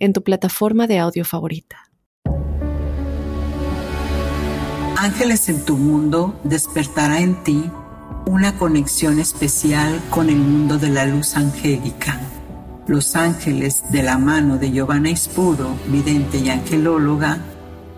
[0.00, 1.76] en tu plataforma de audio favorita.
[4.96, 7.70] Ángeles en tu mundo despertará en ti
[8.26, 12.20] una conexión especial con el mundo de la luz angélica.
[12.86, 17.38] Los ángeles de la mano de Giovanna Ispuro, vidente y angelóloga,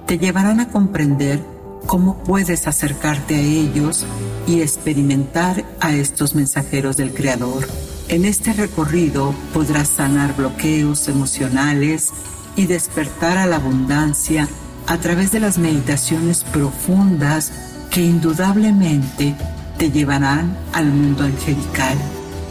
[0.06, 1.40] te llevarán a comprender
[1.86, 4.06] cómo puedes acercarte a ellos
[4.46, 7.66] y experimentar a estos mensajeros del Creador
[8.12, 12.10] en este recorrido podrás sanar bloqueos emocionales
[12.56, 14.46] y despertar a la abundancia
[14.86, 17.52] a través de las meditaciones profundas
[17.90, 19.34] que indudablemente
[19.78, 21.96] te llevarán al mundo angelical,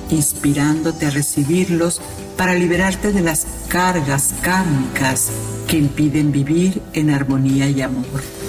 [0.09, 2.01] inspirándote a recibirlos
[2.37, 5.29] para liberarte de las cargas kármicas
[5.67, 8.40] que impiden vivir en armonía y amor.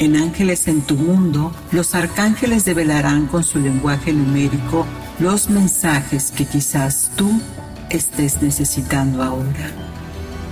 [0.00, 4.86] En Ángeles en tu mundo, los arcángeles develarán con su lenguaje numérico
[5.18, 7.30] los mensajes que quizás tú
[7.90, 9.70] estés necesitando ahora.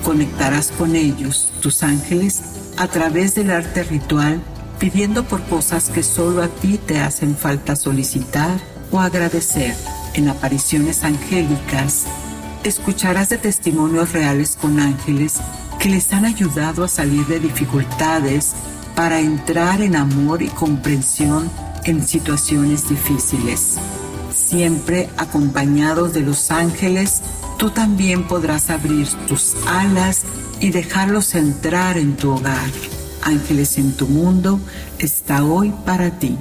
[0.05, 2.43] Conectarás con ellos, tus ángeles,
[2.77, 4.43] a través del arte ritual,
[4.79, 8.61] pidiendo por cosas que solo a ti te hacen falta solicitar
[8.91, 9.75] o agradecer.
[10.13, 12.05] En apariciones angélicas,
[12.65, 15.37] escucharás de testimonios reales con ángeles
[15.79, 18.55] que les han ayudado a salir de dificultades
[18.99, 21.49] para entrar en amor y comprensión
[21.85, 23.79] en situaciones difíciles.
[24.29, 27.23] Siempre acompañados de los ángeles,
[27.59, 30.25] tú también podrás abrir tus alas
[30.59, 32.69] y dejarlos entrar en tu hogar.
[33.23, 34.59] Ángeles en tu mundo
[34.99, 36.37] está hoy para ti.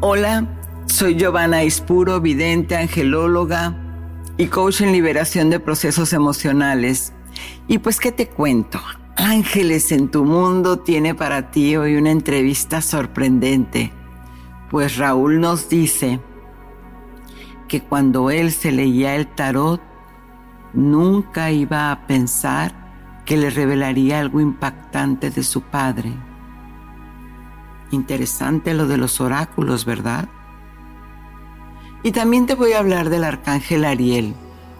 [0.00, 0.46] Hola,
[0.86, 3.76] soy Giovanna Ispuro, vidente, angelóloga
[4.38, 7.12] y coach en liberación de procesos emocionales.
[7.68, 8.80] Y pues, ¿qué te cuento?
[9.16, 13.92] Ángeles en tu mundo tiene para ti hoy una entrevista sorprendente,
[14.70, 16.18] pues Raúl nos dice
[17.68, 19.80] que cuando él se leía el tarot,
[20.72, 26.12] nunca iba a pensar que le revelaría algo impactante de su padre.
[27.90, 30.28] Interesante lo de los oráculos, ¿verdad?
[32.02, 34.34] Y también te voy a hablar del arcángel Ariel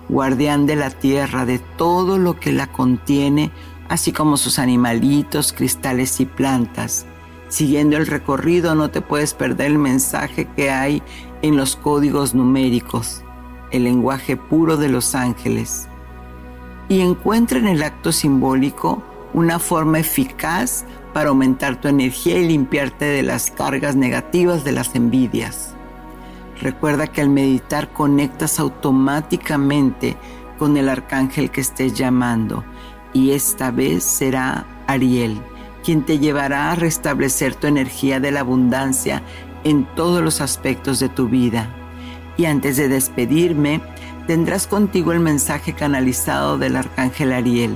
[0.09, 3.51] guardián de la tierra, de todo lo que la contiene,
[3.89, 7.07] así como sus animalitos, cristales y plantas.
[7.49, 11.03] Siguiendo el recorrido no te puedes perder el mensaje que hay
[11.43, 13.23] en los códigos numéricos,
[13.71, 15.89] el lenguaje puro de los ángeles.
[16.89, 19.03] Y encuentra en el acto simbólico
[19.35, 24.95] una forma eficaz para aumentar tu energía y limpiarte de las cargas negativas de las
[24.95, 25.72] envidias.
[26.63, 30.17] Recuerda que al meditar conectas automáticamente
[30.61, 32.65] con el arcángel que estés llamando
[33.13, 35.43] y esta vez será Ariel,
[35.85, 39.23] quien te llevará a restablecer tu energía de la abundancia
[39.65, 41.69] en todos los aspectos de tu vida.
[42.37, 43.81] Y antes de despedirme,
[44.29, 47.75] tendrás contigo el mensaje canalizado del arcángel Ariel.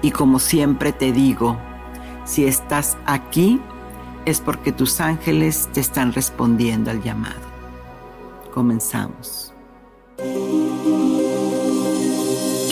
[0.00, 1.58] Y como siempre te digo,
[2.24, 3.60] si estás aquí,
[4.24, 7.40] es porque tus ángeles te están respondiendo al llamado.
[8.52, 9.52] Comenzamos.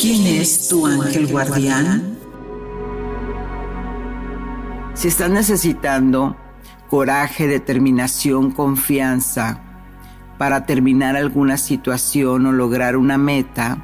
[0.01, 2.17] ¿Quién es tu ángel guardián?
[4.95, 6.37] Si estás necesitando
[6.89, 9.63] coraje, determinación, confianza
[10.39, 13.79] para terminar alguna situación o lograr una meta,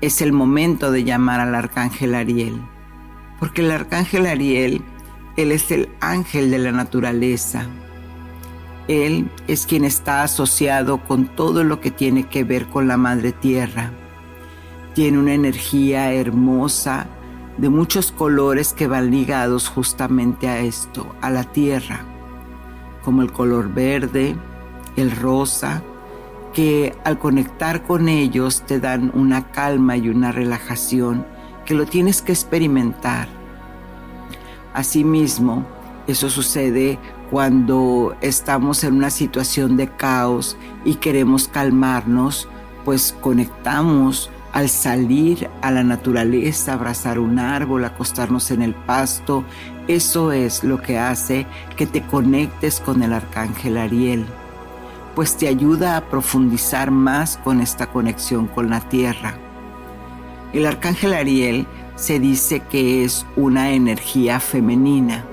[0.00, 2.60] es el momento de llamar al arcángel Ariel.
[3.38, 4.82] Porque el arcángel Ariel
[5.36, 7.66] él es el ángel de la naturaleza.
[8.88, 13.32] Él es quien está asociado con todo lo que tiene que ver con la madre
[13.32, 13.92] tierra.
[14.94, 17.06] Tiene una energía hermosa
[17.56, 22.00] de muchos colores que van ligados justamente a esto, a la tierra,
[23.02, 24.36] como el color verde,
[24.96, 25.82] el rosa,
[26.52, 31.26] que al conectar con ellos te dan una calma y una relajación
[31.64, 33.41] que lo tienes que experimentar
[34.74, 35.66] Asimismo,
[36.06, 36.98] eso sucede
[37.30, 42.48] cuando estamos en una situación de caos y queremos calmarnos,
[42.84, 49.44] pues conectamos al salir a la naturaleza, abrazar un árbol, acostarnos en el pasto.
[49.88, 51.46] Eso es lo que hace
[51.76, 54.26] que te conectes con el arcángel Ariel.
[55.14, 59.34] pues te ayuda a profundizar más con esta conexión con la tierra.
[60.52, 61.66] El arcángel Ariel
[61.96, 65.24] se dice que es una energía femenina,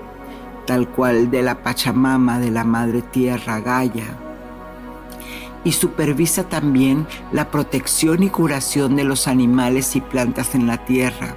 [0.65, 4.17] tal cual de la Pachamama, de la Madre Tierra Gaia,
[5.63, 11.35] y supervisa también la protección y curación de los animales y plantas en la tierra.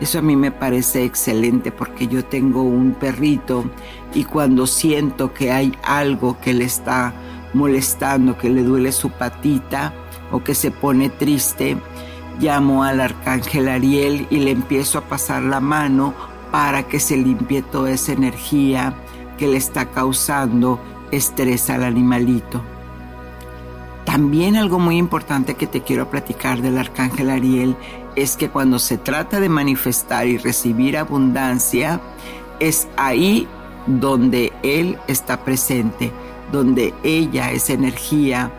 [0.00, 3.64] Eso a mí me parece excelente porque yo tengo un perrito
[4.14, 7.14] y cuando siento que hay algo que le está
[7.52, 9.92] molestando, que le duele su patita
[10.30, 11.76] o que se pone triste,
[12.38, 16.14] llamo al arcángel Ariel y le empiezo a pasar la mano
[16.50, 18.94] para que se limpie toda esa energía
[19.38, 22.62] que le está causando estrés al animalito.
[24.04, 27.76] También algo muy importante que te quiero platicar del arcángel Ariel
[28.16, 32.00] es que cuando se trata de manifestar y recibir abundancia,
[32.60, 33.48] es ahí
[33.86, 36.12] donde Él está presente,
[36.52, 38.52] donde ella es energía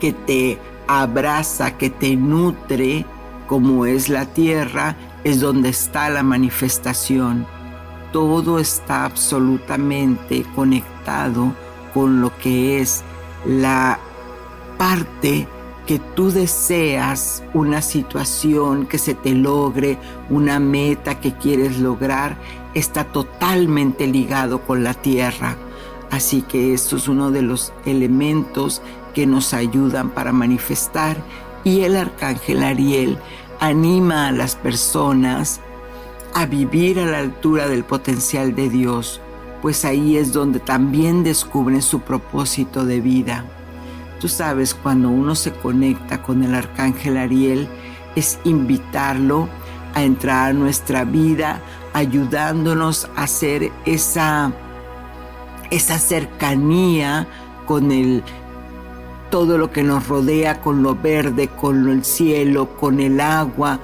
[0.00, 3.04] que te abraza, que te nutre,
[3.46, 7.46] como es la tierra, es donde está la manifestación.
[8.12, 11.52] Todo está absolutamente conectado
[11.92, 13.02] con lo que es
[13.44, 13.98] la
[14.78, 15.46] parte
[15.86, 19.98] que tú deseas, una situación que se te logre,
[20.28, 22.36] una meta que quieres lograr,
[22.74, 25.56] está totalmente ligado con la tierra.
[26.10, 28.82] Así que esto es uno de los elementos
[29.16, 31.16] que nos ayudan para manifestar
[31.64, 33.16] y el arcángel Ariel
[33.60, 35.62] anima a las personas
[36.34, 39.22] a vivir a la altura del potencial de Dios,
[39.62, 43.46] pues ahí es donde también descubren su propósito de vida.
[44.20, 47.66] Tú sabes, cuando uno se conecta con el arcángel Ariel,
[48.16, 49.48] es invitarlo
[49.94, 51.62] a entrar a nuestra vida,
[51.94, 54.52] ayudándonos a hacer esa,
[55.70, 57.26] esa cercanía
[57.64, 58.22] con el
[59.30, 63.80] todo lo que nos rodea, con lo verde, con el cielo, con el agua,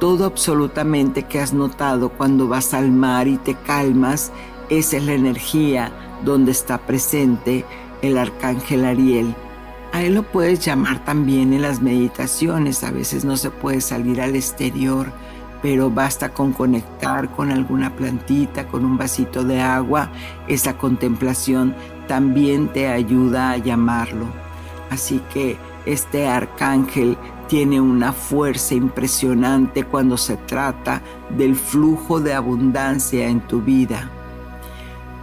[0.00, 4.32] todo absolutamente que has notado cuando vas al mar y te calmas,
[4.68, 5.92] esa es la energía
[6.24, 7.64] donde está presente
[8.02, 9.34] el arcángel Ariel.
[9.92, 14.20] A él lo puedes llamar también en las meditaciones, a veces no se puede salir
[14.20, 15.12] al exterior,
[15.62, 20.10] pero basta con conectar con alguna plantita, con un vasito de agua,
[20.48, 21.74] esa contemplación
[22.08, 24.45] también te ayuda a llamarlo.
[24.90, 27.16] Así que este arcángel
[27.48, 34.10] tiene una fuerza impresionante cuando se trata del flujo de abundancia en tu vida.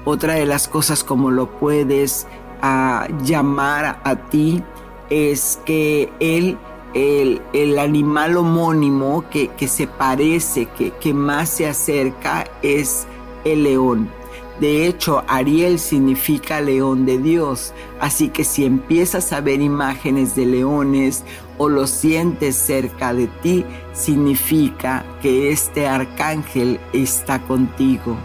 [0.05, 2.27] Otra de las cosas como lo puedes
[2.61, 4.63] ah, llamar a ti
[5.09, 6.57] es que él,
[6.93, 13.07] el, animal homónimo que, se parece, que, que más se acerca es
[13.45, 14.09] el león.
[14.59, 20.45] De hecho, Ariel significa león de Dios, así que si empiezas a ver imágenes de
[20.45, 21.23] leones
[21.57, 28.15] o lo sientes cerca de ti, significa que este arcángel está contigo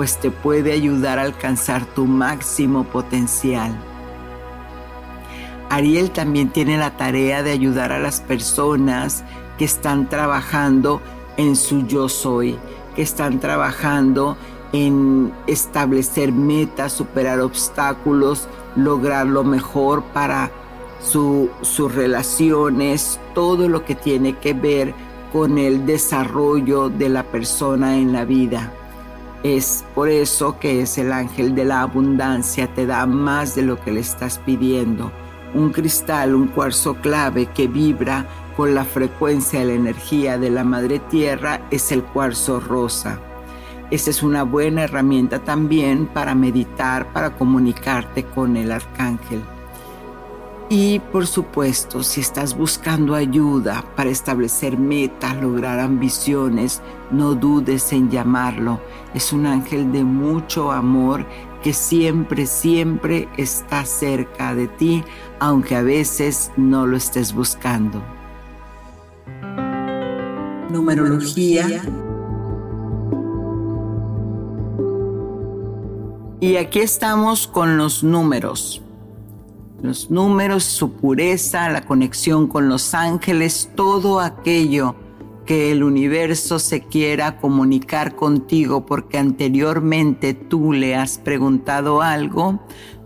[0.00, 3.78] pues te puede ayudar a alcanzar tu máximo potencial.
[5.68, 9.24] Ariel también tiene la tarea de ayudar a las personas
[9.58, 11.00] que están trabajando
[11.36, 12.58] en su yo soy,
[12.96, 14.59] que están trabajando en
[15.46, 20.50] establecer metas, superar obstáculos, lograr lo mejor para
[21.00, 24.94] sus relaciones, todo lo que tiene que ver
[25.32, 28.72] con el desarrollo de la persona en la vida.
[29.42, 33.80] Es por eso que es el ángel de la abundancia, te da más de lo
[33.80, 35.10] que le estás pidiendo.
[35.54, 40.62] Un cristal, un cuarzo clave que vibra con la frecuencia de la energía de la
[40.62, 43.18] madre tierra es el cuarzo rosa.
[43.90, 49.42] Esta es una buena herramienta también para meditar, para comunicarte con el arcángel.
[50.72, 56.80] Y por supuesto, si estás buscando ayuda para establecer metas, lograr ambiciones,
[57.10, 58.80] no dudes en llamarlo.
[59.12, 61.26] Es un ángel de mucho amor
[61.64, 65.02] que siempre, siempre está cerca de ti,
[65.40, 68.00] aunque a veces no lo estés buscando.
[70.70, 71.82] Numerología.
[76.40, 78.82] Y aquí estamos con los números
[79.82, 84.94] los números, su pureza, la conexión con los ángeles, todo aquello
[85.46, 92.60] que el universo se quiera comunicar contigo porque anteriormente tú le has preguntado algo,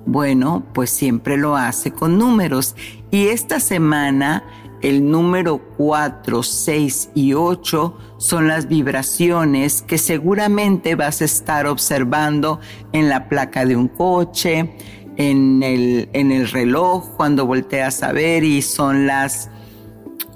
[0.04, 2.74] bueno, pues siempre lo hace con números.
[3.10, 4.44] Y esta semana
[4.84, 12.60] el número 4, 6 y 8 son las vibraciones que seguramente vas a estar observando
[12.92, 14.76] en la placa de un coche,
[15.16, 19.48] en el, en el reloj cuando volteas a ver y son las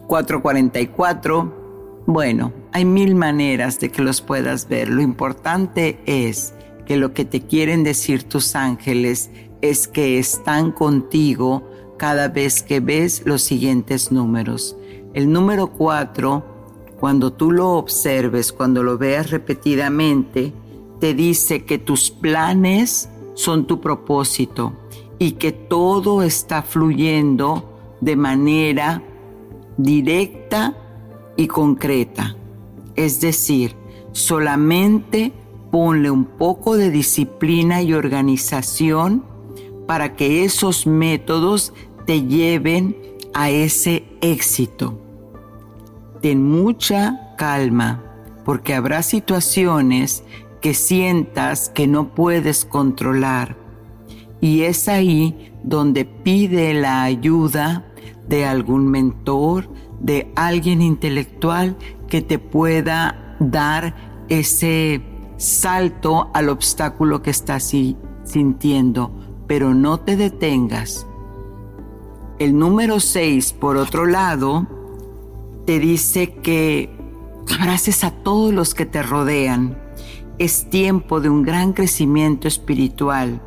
[0.06, 1.52] 4.44.
[2.06, 4.88] Bueno, hay mil maneras de que los puedas ver.
[4.88, 6.54] Lo importante es
[6.86, 12.80] que lo que te quieren decir tus ángeles es que están contigo cada vez que
[12.80, 14.76] ves los siguientes números.
[15.12, 16.44] El número 4,
[16.98, 20.52] cuando tú lo observes, cuando lo veas repetidamente,
[21.00, 24.72] te dice que tus planes son tu propósito
[25.18, 29.02] y que todo está fluyendo de manera
[29.76, 30.76] directa
[31.36, 32.36] y concreta.
[32.96, 33.76] Es decir,
[34.12, 35.32] solamente
[35.70, 39.24] ponle un poco de disciplina y organización
[39.86, 41.72] para que esos métodos
[42.08, 42.96] te lleven
[43.34, 44.98] a ese éxito.
[46.22, 48.02] Ten mucha calma
[48.46, 50.24] porque habrá situaciones
[50.62, 53.58] que sientas que no puedes controlar.
[54.40, 57.92] Y es ahí donde pide la ayuda
[58.26, 59.68] de algún mentor,
[60.00, 61.76] de alguien intelectual
[62.08, 65.02] que te pueda dar ese
[65.36, 67.70] salto al obstáculo que estás
[68.24, 69.12] sintiendo,
[69.46, 71.06] pero no te detengas.
[72.38, 74.66] El número 6, por otro lado,
[75.66, 76.88] te dice que
[77.58, 79.76] abraces a todos los que te rodean
[80.38, 83.42] es tiempo de un gran crecimiento espiritual.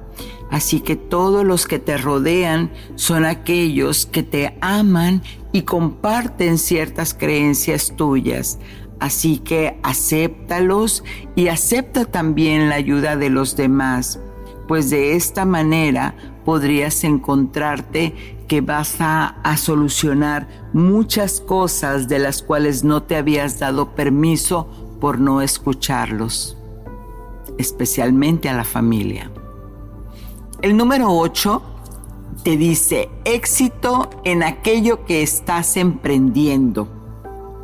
[0.49, 5.21] Así que todos los que te rodean son aquellos que te aman
[5.53, 8.59] y comparten ciertas creencias tuyas.
[8.99, 14.19] Así que acéptalos y acepta también la ayuda de los demás,
[14.67, 18.13] pues de esta manera podrías encontrarte
[18.51, 24.67] que vas a, a, solucionar muchas cosas de las cuales no te habías dado permiso
[24.99, 26.57] por no escucharlos
[27.57, 29.31] especialmente a la familia.
[30.61, 31.61] El número 8
[32.43, 36.89] te dice éxito en aquello que estás emprendiendo.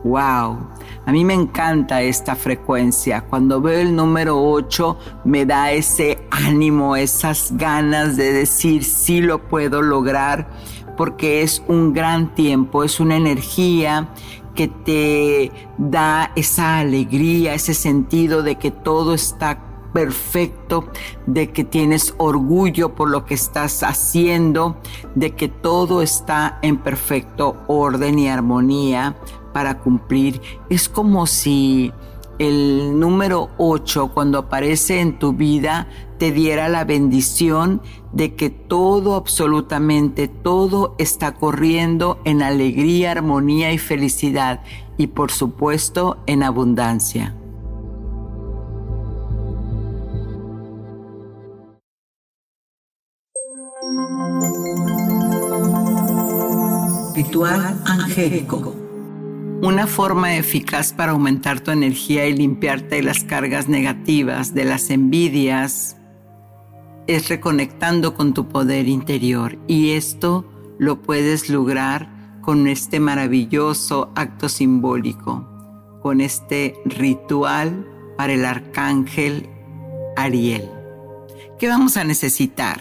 [0.06, 0.78] ¡Wow!
[1.06, 3.22] A mí me encanta esta frecuencia.
[3.22, 9.48] Cuando veo el número 8 me da ese ánimo, esas ganas de decir sí lo
[9.48, 10.50] puedo lograr
[10.98, 14.10] porque es un gran tiempo, es una energía
[14.56, 19.64] que te da esa alegría, ese sentido de que todo está
[19.94, 20.90] perfecto,
[21.26, 24.78] de que tienes orgullo por lo que estás haciendo,
[25.16, 29.16] de que todo está en perfecto orden y armonía
[29.54, 30.42] para cumplir.
[30.70, 31.94] Es como si
[32.40, 39.16] el número 8 cuando aparece en tu vida te diera la bendición de que todo,
[39.16, 44.62] absolutamente todo está corriendo en alegría, armonía y felicidad
[44.98, 47.36] y por supuesto en abundancia.
[57.16, 58.87] Ritual angélico.
[59.62, 64.92] Una forma eficaz para aumentar tu energía y limpiarte de las cargas negativas, de las
[64.92, 65.98] envidias,
[67.08, 69.58] es reconectando con tu poder interior.
[69.68, 70.46] Y esto
[70.78, 72.08] lo puedes lograr
[72.42, 75.48] con este maravilloso acto simbólico,
[76.04, 79.50] con este ritual para el arcángel
[80.16, 80.70] Ariel.
[81.58, 82.80] ¿Qué vamos a necesitar?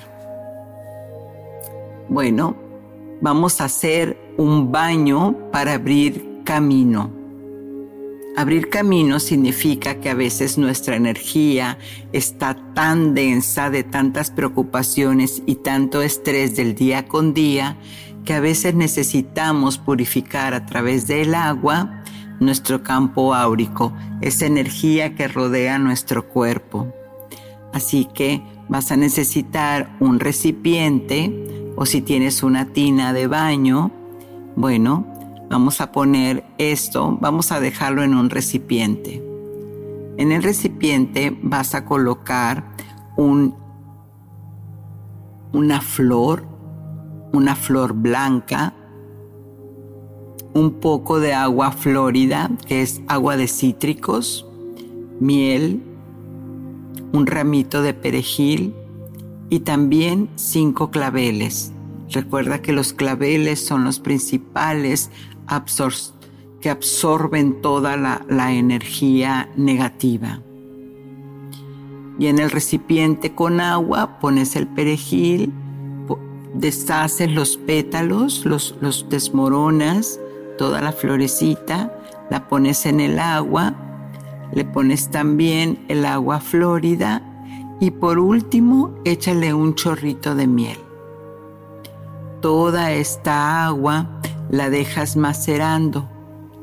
[2.11, 2.55] Bueno,
[3.23, 7.11] vamos a hacer un baño para abrir camino.
[8.37, 11.77] Abrir camino significa que a veces nuestra energía
[12.13, 17.77] está tan densa de tantas preocupaciones y tanto estrés del día con día
[18.25, 22.05] que a veces necesitamos purificar a través del agua
[22.39, 26.93] nuestro campo áurico, esa energía que rodea nuestro cuerpo.
[27.73, 33.91] Así que vas a necesitar un recipiente o si tienes una tina de baño,
[34.55, 35.16] bueno,
[35.49, 39.23] vamos a poner esto, vamos a dejarlo en un recipiente.
[40.19, 42.73] En el recipiente vas a colocar
[43.17, 43.55] un,
[45.53, 46.47] una flor,
[47.33, 48.75] una flor blanca,
[50.55, 54.47] un poco de agua florida, que es agua de cítricos,
[55.21, 55.83] miel,
[57.13, 58.75] un ramito de perejil
[59.51, 61.73] y también cinco claveles.
[62.11, 65.11] Recuerda que los claveles son los principales
[66.61, 70.41] que absorben toda la, la energía negativa.
[72.19, 75.53] Y en el recipiente con agua pones el perejil,
[76.55, 80.19] deshaces los pétalos, los, los desmoronas,
[80.57, 81.93] toda la florecita,
[82.31, 83.75] la pones en el agua,
[84.53, 87.23] le pones también el agua florida
[87.79, 90.79] Y por último, échale un chorrito de miel.
[92.41, 94.09] Toda esta agua
[94.51, 96.09] la dejas macerando.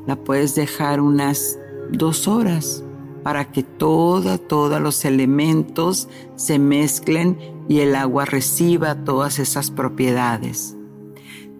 [0.06, 1.58] La puedes dejar unas
[1.90, 2.84] dos horas
[3.22, 7.38] para que toda, todos los elementos se mezclen
[7.68, 10.76] y el agua reciba todas esas propiedades.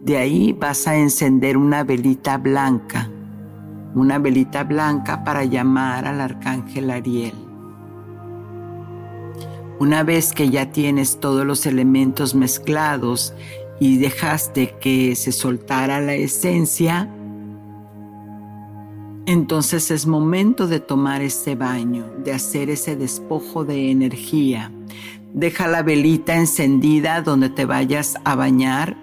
[0.02, 3.08] De ahí vas a encender una velita blanca,
[3.94, 7.32] una velita blanca para llamar al arcángel Ariel.
[9.80, 13.34] Una vez que ya tienes todos los elementos mezclados
[13.80, 17.10] y dejaste que se soltara la esencia,
[19.26, 24.70] entonces es momento de tomar ese baño, de hacer ese despojo de energía.
[25.32, 28.96] Deja la velita encendida donde te vayas a bañar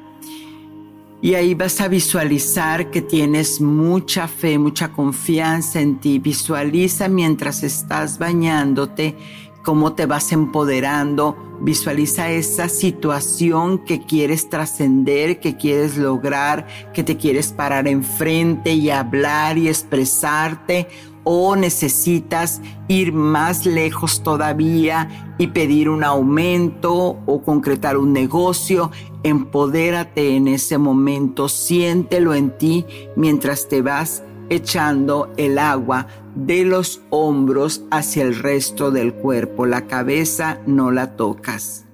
[1.24, 6.18] y ahí vas a visualizar que tienes mucha fe, mucha confianza en ti.
[6.18, 9.16] Visualiza mientras estás bañándote
[9.64, 11.38] cómo te vas empoderando.
[11.62, 18.90] Visualiza esa situación que quieres trascender, que quieres lograr, que te quieres parar enfrente y
[18.90, 20.88] hablar y expresarte
[21.24, 28.92] o necesitas ir más lejos todavía y pedir un aumento o concretar un negocio,
[29.24, 37.02] empodérate en ese momento, siéntelo en ti mientras te vas echando el agua de los
[37.10, 39.66] hombros hacia el resto del cuerpo.
[39.66, 41.86] La cabeza no la tocas.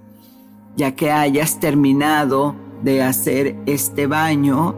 [0.76, 4.76] Ya que hayas terminado de hacer este baño,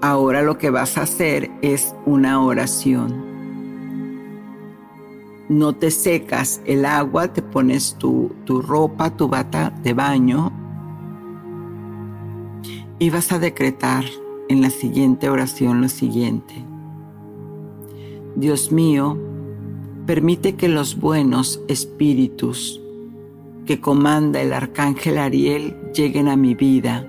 [0.00, 3.26] ahora lo que vas a hacer es una oración.
[5.48, 10.52] No te secas el agua, te pones tu, tu ropa, tu bata de baño
[12.98, 14.04] y vas a decretar
[14.48, 16.54] en la siguiente oración lo siguiente.
[18.36, 19.18] Dios mío,
[20.06, 22.80] permite que los buenos espíritus
[23.64, 27.06] que comanda el arcángel Ariel lleguen a mi vida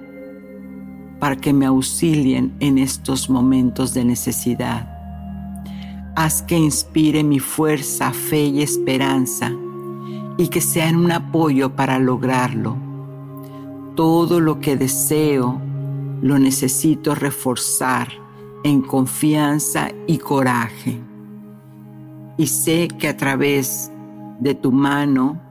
[1.20, 4.94] para que me auxilien en estos momentos de necesidad.
[6.16, 9.52] Haz que inspire mi fuerza, fe y esperanza
[10.38, 12.76] y que sean un apoyo para lograrlo.
[13.96, 15.62] Todo lo que deseo
[16.22, 18.10] lo necesito reforzar
[18.64, 21.00] en confianza y coraje.
[22.38, 23.92] Y sé que a través
[24.40, 25.42] de tu mano,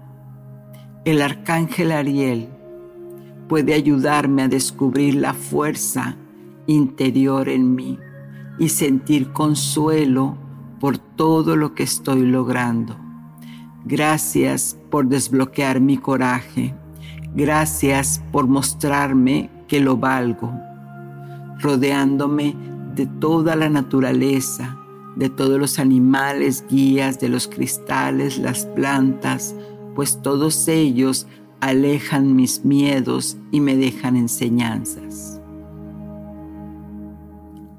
[1.04, 2.48] el arcángel Ariel
[3.48, 6.16] puede ayudarme a descubrir la fuerza
[6.66, 7.98] interior en mí
[8.58, 10.36] y sentir consuelo
[10.80, 12.96] por todo lo que estoy logrando.
[13.84, 16.74] Gracias por desbloquear mi coraje.
[17.34, 20.52] Gracias por mostrarme que lo valgo,
[21.58, 22.54] rodeándome
[22.94, 24.76] de toda la naturaleza,
[25.16, 29.54] de todos los animales guías, de los cristales, las plantas,
[29.94, 31.26] pues todos ellos
[31.60, 35.40] alejan mis miedos y me dejan enseñanzas.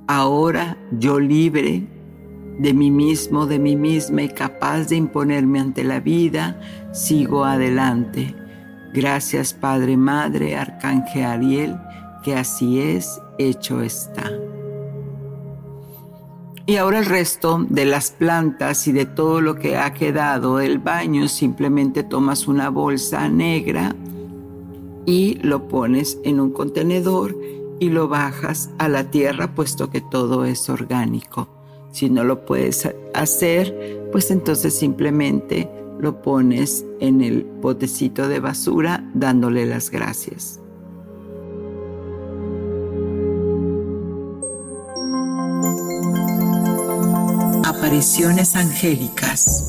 [0.08, 1.88] Ahora yo libre
[2.60, 6.60] de mí mismo, de mí misma y capaz de imponerme ante la vida,
[6.92, 8.34] sigo adelante
[8.98, 11.78] Gracias Padre, Madre, Arcángel Ariel,
[12.24, 14.32] que así es, hecho está.
[16.66, 20.80] Y ahora el resto de las plantas y de todo lo que ha quedado del
[20.80, 23.96] baño, simplemente tomas una bolsa negra
[25.06, 27.38] y lo pones en un contenedor
[27.80, 31.48] y lo bajas a la tierra, puesto que todo es orgánico.
[31.92, 39.04] Si no lo puedes hacer, pues entonces simplemente lo pones en el botecito de basura
[39.14, 40.60] dándole las gracias.
[47.66, 49.68] Apariciones angélicas.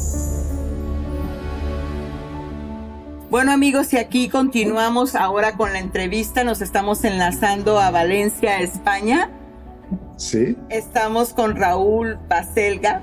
[3.30, 6.44] Bueno amigos, y aquí continuamos ahora con la entrevista.
[6.44, 9.30] Nos estamos enlazando a Valencia, España.
[10.16, 10.56] Sí.
[10.70, 13.02] Estamos con Raúl Baselga,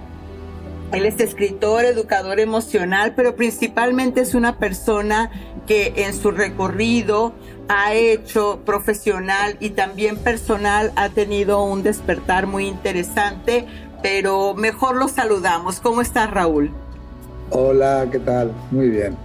[0.91, 5.31] él es escritor, educador emocional, pero principalmente es una persona
[5.67, 7.33] que en su recorrido
[7.67, 13.65] ha hecho profesional y también personal, ha tenido un despertar muy interesante,
[14.03, 15.79] pero mejor lo saludamos.
[15.79, 16.71] ¿Cómo estás, Raúl?
[17.49, 18.51] Hola, ¿qué tal?
[18.71, 19.17] Muy bien.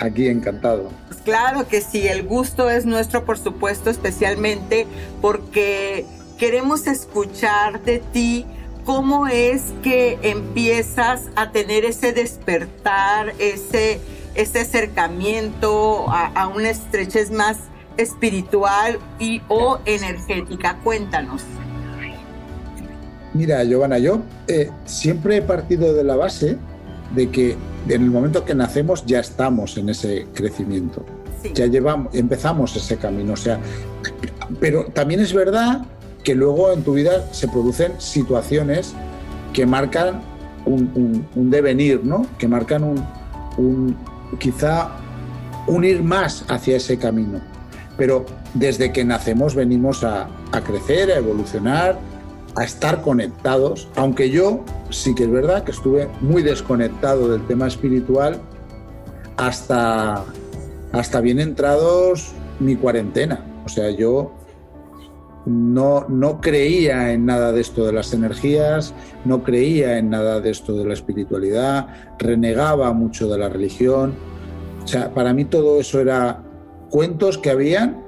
[0.00, 0.90] Aquí encantado.
[1.08, 4.86] Pues claro que sí, el gusto es nuestro, por supuesto, especialmente
[5.20, 6.06] porque
[6.38, 8.46] queremos escuchar de ti
[8.88, 14.00] cómo es que empiezas a tener ese despertar, ese,
[14.34, 17.58] ese acercamiento a, una estrechez más
[17.98, 20.78] espiritual y o energética.
[20.82, 21.42] Cuéntanos.
[23.34, 26.56] Mira, Giovanna, yo eh, siempre he partido de la base
[27.14, 27.58] de que
[27.90, 31.04] en el momento que nacemos ya estamos en ese crecimiento.
[31.52, 33.34] Ya llevamos, empezamos ese camino.
[33.34, 33.60] O sea,
[34.58, 35.82] pero también es verdad
[36.22, 38.94] que luego en tu vida se producen situaciones
[39.52, 40.20] que marcan
[40.66, 42.26] un, devenir, ¿no?
[42.38, 43.96] Que marcan un,
[44.38, 44.90] quizá
[45.66, 47.40] un ir más hacia ese camino.
[47.96, 51.98] Pero desde que nacemos venimos a, a crecer, a evolucionar,
[52.56, 57.66] a estar conectados, aunque yo sí que es verdad que estuve muy desconectado del tema
[57.66, 58.40] espiritual
[59.36, 60.24] hasta,
[60.92, 63.44] hasta bien entrados mi cuarentena.
[63.64, 64.37] O sea, yo
[65.48, 70.50] no, no creía en nada de esto de las energías, no creía en nada de
[70.50, 74.14] esto de la espiritualidad, renegaba mucho de la religión.
[74.84, 76.42] O sea, para mí todo eso era
[76.90, 78.02] cuentos que habían,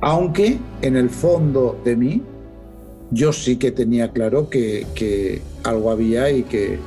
[0.00, 2.22] aunque en el fondo de mí
[3.10, 6.78] yo sí que tenía claro que, algo había y que,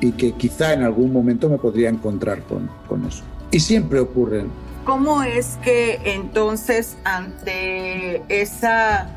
[0.00, 3.22] y que quizá en algún momento me podría encontrar con, con eso.
[3.50, 4.48] Y siempre ocurren.
[4.84, 9.08] ¿Cómo es que entonces ante esa,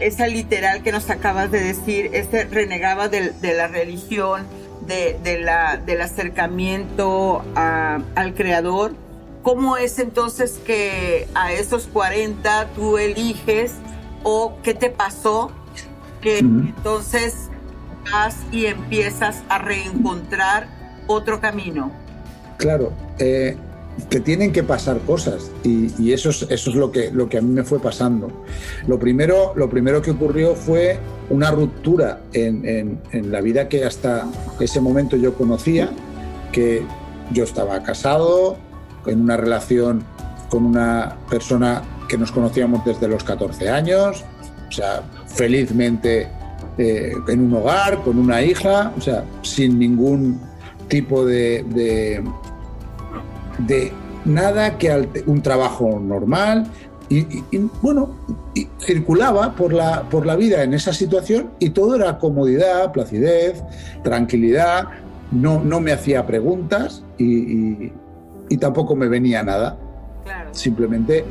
[0.00, 4.44] esa literal que nos acabas de decir, ese renegaba de, la religión,
[4.86, 8.92] de, la, del acercamiento al creador,
[9.42, 13.72] ¿cómo es entonces que a esos 40 tú eliges
[14.24, 15.52] o qué te pasó
[16.20, 17.50] que entonces
[18.10, 20.66] vas y empiezas a reencontrar
[21.06, 21.92] otro camino.
[22.56, 23.56] Claro, eh,
[24.10, 27.40] que tienen que pasar cosas y, eso, es, eso es lo que, lo que a
[27.40, 28.28] mí me fue pasando.
[28.86, 30.98] Lo primero, lo primero que ocurrió fue
[31.30, 34.26] una ruptura en, en la vida que hasta
[34.60, 35.90] ese momento yo conocía,
[36.52, 36.82] que
[37.32, 38.56] yo estaba casado,
[39.06, 40.04] en una relación
[40.48, 44.24] con una persona que nos conocíamos desde los 14 años,
[44.68, 46.28] o sea, felizmente
[46.78, 50.40] eh, en un hogar, con una hija, o sea, sin ningún
[50.88, 52.22] tipo de, de,
[54.24, 56.66] nada que un trabajo normal.
[57.10, 57.44] Y,
[57.82, 58.16] bueno,
[58.80, 63.62] circulaba por la, por la vida en esa situación y todo era comodidad, placidez,
[64.02, 64.88] tranquilidad,
[65.30, 67.92] no, no me hacía preguntas y,
[68.58, 69.76] tampoco me venía nada.
[70.52, 71.24] Simplemente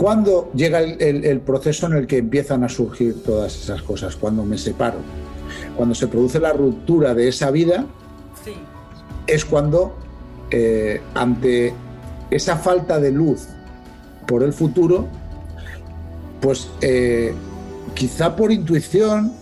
[0.00, 4.16] ¿Cuándo llega el, proceso en el que empiezan a surgir todas esas cosas?
[4.16, 4.96] Cuando me separo.
[5.76, 7.84] Cuando se produce la ruptura de esa vida,
[9.26, 9.94] es cuando,
[10.50, 11.72] eh, ante
[12.30, 13.48] esa falta de luz
[14.26, 15.08] por el futuro,
[16.40, 17.34] pues eh,
[17.94, 19.32] quizá por intuición,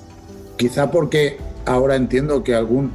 [0.56, 2.92] quizá porque ahora entiendo que algún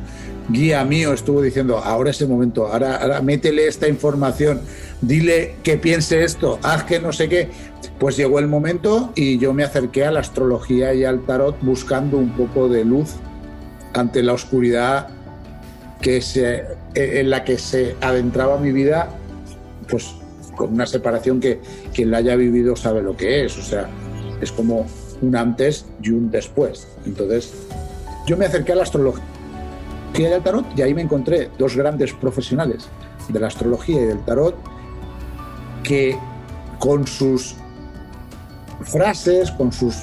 [0.49, 4.62] guía mío estuvo diciendo, ahora es el momento, ahora, ahora métele esta información,
[5.02, 7.49] dile que piense esto, haz que no sé qué.
[7.99, 12.17] Pues llegó el momento y yo me acerqué a la astrología y al tarot buscando
[12.17, 13.12] un poco de luz
[13.93, 15.10] ante la oscuridad
[16.04, 19.10] que se, en la que se adentraba mi vida,
[19.89, 20.13] pues
[20.56, 21.62] con una separación que
[21.94, 23.58] quien la haya vivido sabe lo que es.
[23.58, 23.88] O sea,
[24.42, 24.86] es como
[25.22, 26.89] un antes y un después.
[27.06, 27.54] Entonces,
[28.28, 29.24] yo me acerqué a la astrología
[30.16, 32.89] y al tarot y ahí me encontré dos grandes profesionales
[33.30, 34.56] de la astrología y del tarot
[35.84, 36.18] que
[36.80, 37.56] con sus
[38.82, 39.96] frases, con sus,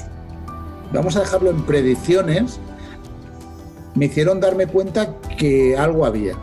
[0.94, 2.58] vamos a dejarlo en predicciones,
[3.94, 6.34] me hicieron darme cuenta que algo había.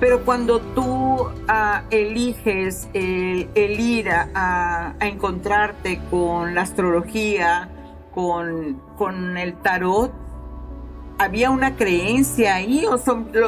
[0.00, 7.68] Pero cuando tú ah, eliges el, ir a, encontrarte con la astrología,
[8.12, 10.12] con, con el tarot,
[11.18, 12.98] ¿había una creencia ahí o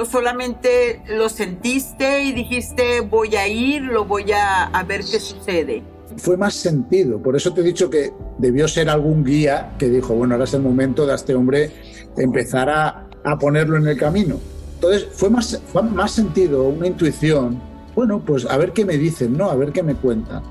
[0.05, 5.83] solamente lo sentiste y dijiste voy a ir, lo voy a, ver qué sucede?
[6.17, 10.15] Fue más sentido, por eso te he dicho que debió ser algún guía que dijo,
[10.15, 11.73] bueno, ahora es el momento de este hombre
[12.17, 13.04] empezar a,
[13.39, 14.39] ponerlo en el camino.
[14.75, 17.61] Entonces fue más, fue más sentido, una intuición,
[17.95, 19.51] bueno, pues a ver qué me dicen, ¿no?
[19.51, 20.43] A ver qué me cuentan.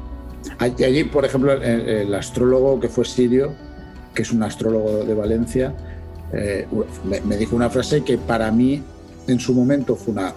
[0.60, 3.54] Allí, por ejemplo, el astrólogo que fue sirio,
[4.14, 5.74] que es un astrólogo de Valencia,
[6.34, 6.68] eh,
[7.26, 8.82] me, dijo una frase que para mí
[9.28, 10.34] en su momento fue una,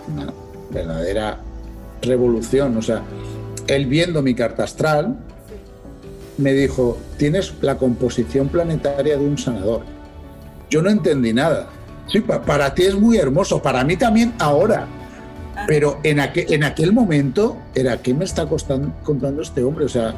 [0.70, 1.38] verdadera
[2.02, 2.76] revolución.
[2.76, 3.02] O sea,
[3.66, 5.16] él viendo mi carta astral,
[6.38, 9.82] me dijo, tienes la composición planetaria de un sanador.
[10.68, 11.68] Yo no entendí nada.
[12.06, 14.86] Sí, para ti es muy hermoso, para mí también ahora.
[15.66, 19.86] Pero en, aquel, en aquel momento era, ¿qué me está contando este hombre?
[19.86, 20.14] O sea,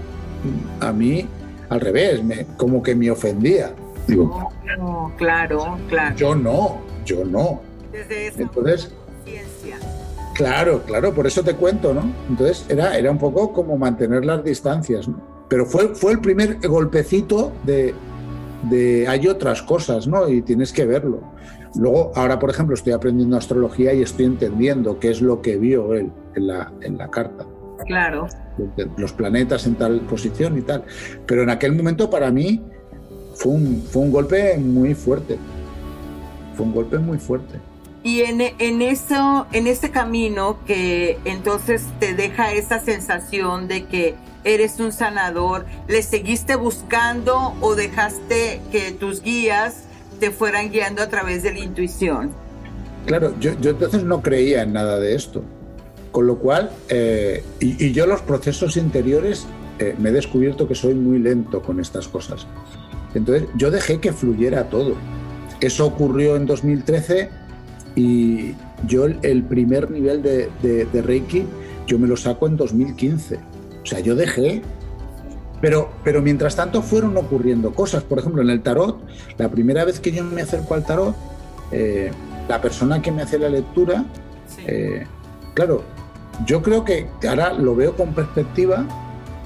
[0.81, 1.27] a mí
[1.69, 3.73] al revés, me, como que me ofendía.
[4.07, 4.51] Digo,
[5.17, 6.17] claro, claro.
[6.17, 7.61] Yo no, yo no.
[7.93, 8.93] Desde esa Entonces,
[10.35, 12.13] Claro, claro, por eso te cuento, ¿no?
[12.29, 15.21] Entonces era, era un poco como mantener las distancias, ¿no?
[15.49, 17.93] Pero fue, fue el primer golpecito de,
[18.71, 20.29] de hay otras cosas, ¿no?
[20.29, 21.23] Y tienes que verlo.
[21.79, 25.95] Luego, ahora, por ejemplo, estoy aprendiendo astrología y estoy entendiendo qué es lo que vio
[25.95, 27.47] él en la, en la carta.
[27.87, 28.27] Claro.
[28.97, 30.83] Los planetas en tal posición y tal.
[31.25, 32.61] Pero en aquel momento, para mí,
[33.35, 35.39] fue un, fue un golpe muy fuerte.
[36.57, 37.61] Fue un golpe muy fuerte.
[38.03, 44.17] Y en, en, eso, en ese camino que entonces te deja esa sensación de que
[44.43, 49.85] eres un sanador, ¿le seguiste buscando o dejaste que tus guías
[50.19, 52.33] te fueran guiando a través de la intuición?
[53.07, 55.43] Claro, yo, entonces no creía en nada de esto.
[56.13, 59.47] Con lo cual, eh, y, yo los procesos interiores
[59.79, 62.47] eh, me he descubierto que soy muy lento con estas cosas.
[63.15, 64.95] Entonces yo dejé que fluyera todo.
[65.61, 67.31] Eso ocurrió en 2013
[67.97, 68.55] y
[68.87, 71.45] yo el primer nivel de, de, Reiki
[71.87, 73.37] yo me lo saco en 2015.
[73.83, 74.63] O sea, yo dejé
[75.61, 78.03] pero, pero mientras tanto fueron ocurriendo cosas.
[78.03, 78.99] Por ejemplo, en el tarot,
[79.37, 81.15] la primera vez que yo me acerco al tarot,
[81.73, 82.11] eh,
[82.49, 84.05] la persona que me hace la lectura,
[85.55, 85.83] claro,
[86.47, 88.87] yo creo que ahora lo veo con perspectiva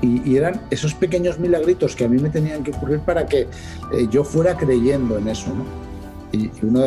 [0.02, 4.08] y, eran esos pequeños milagritos que a mí me tenían que ocurrir para que eh,
[4.10, 5.64] yo fuera creyendo en eso, ¿no?
[6.32, 6.86] Y, uno,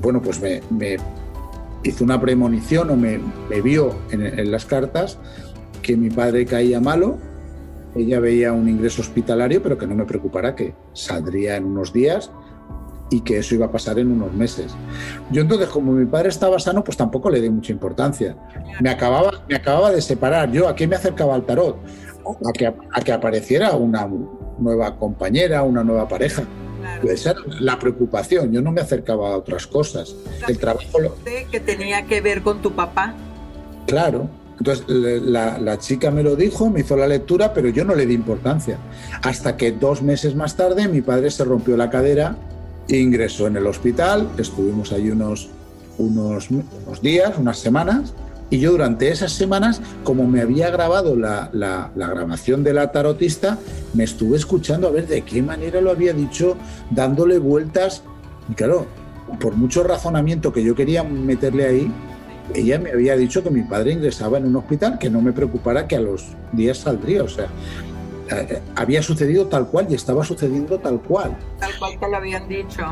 [0.00, 0.96] bueno, pues me,
[1.84, 3.20] hizo una premonición o me,
[3.62, 5.18] vio en, en, las cartas
[5.82, 7.18] que mi padre caía malo,
[7.94, 12.30] ella veía un ingreso hospitalario, pero que no me preocupara, que saldría en unos días
[13.10, 14.74] y que eso iba a pasar en unos meses.
[15.30, 18.36] Yo entonces, como mi padre estaba sano, pues tampoco le di mucha importancia.
[18.80, 20.50] Me acababa, me acababa de separar.
[20.50, 21.76] Yo, ¿a qué me acercaba al tarot?
[22.24, 24.08] A que, a que apareciera una
[24.58, 26.44] nueva compañera, una nueva pareja.
[27.02, 28.52] Esa era la preocupación.
[28.52, 30.14] Yo no me acercaba a otras cosas.
[30.48, 30.86] El trabajo...
[31.50, 33.14] que tenía que ver con tu papá?
[33.86, 34.28] Claro.
[34.58, 38.14] Entonces la, chica me lo dijo, me hizo la lectura, pero yo no le di
[38.14, 38.78] importancia.
[39.22, 42.36] Hasta que dos meses más tarde mi padre se rompió la cadera
[42.88, 45.48] ingresó en el hospital, estuvimos ahí unos,
[45.98, 46.48] unos,
[47.02, 48.14] días, unas semanas,
[48.50, 53.58] y yo durante esas semanas, como me había grabado la, la, grabación de la tarotista,
[53.94, 56.56] me estuve escuchando a ver de qué manera lo había dicho,
[56.90, 58.02] dándole vueltas.
[58.50, 58.86] Y claro,
[59.40, 61.92] por mucho razonamiento que yo quería meterle ahí,
[62.54, 65.86] ella me había dicho que mi padre ingresaba en un hospital, que no me preocupara
[65.86, 67.22] que a los días saldría.
[67.22, 67.46] O sea,
[68.30, 71.36] eh, había sucedido tal cual y estaba sucediendo tal cual.
[71.58, 72.82] Tal cual te lo habían dicho.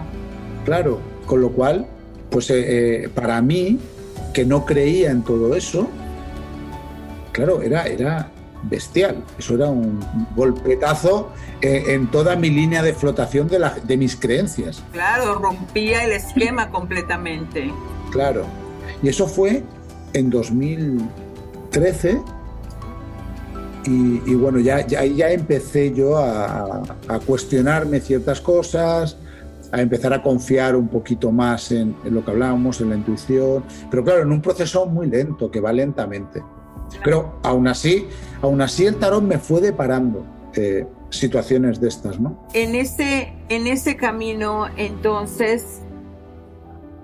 [0.64, 1.86] Claro, con lo cual,
[2.30, 3.78] pues eh, eh, para mí,
[4.32, 5.88] que no creía en todo eso,
[7.32, 8.30] claro, era, era
[8.62, 9.24] bestial.
[9.38, 10.00] Eso era un
[10.36, 11.32] golpetazo
[11.62, 14.82] en toda mi línea de flotación de, la, de mis creencias.
[14.92, 17.72] Claro, rompía el esquema completamente.
[18.10, 18.59] Claro.
[19.02, 19.62] Y eso fue
[20.12, 22.20] en 2013
[23.86, 26.82] y, bueno, ya, ya, ya, empecé yo a,
[27.26, 29.16] cuestionarme ciertas cosas,
[29.72, 34.04] a empezar a confiar un poquito más en, lo que hablábamos, en la intuición, pero
[34.04, 36.42] claro, en un proceso muy lento, que va lentamente.
[37.04, 38.06] Pero aún así,
[38.42, 40.24] aún así el tarot me fue deparando
[40.54, 42.46] eh, situaciones de estas, ¿no?
[42.52, 45.80] En ese, en ese camino, entonces,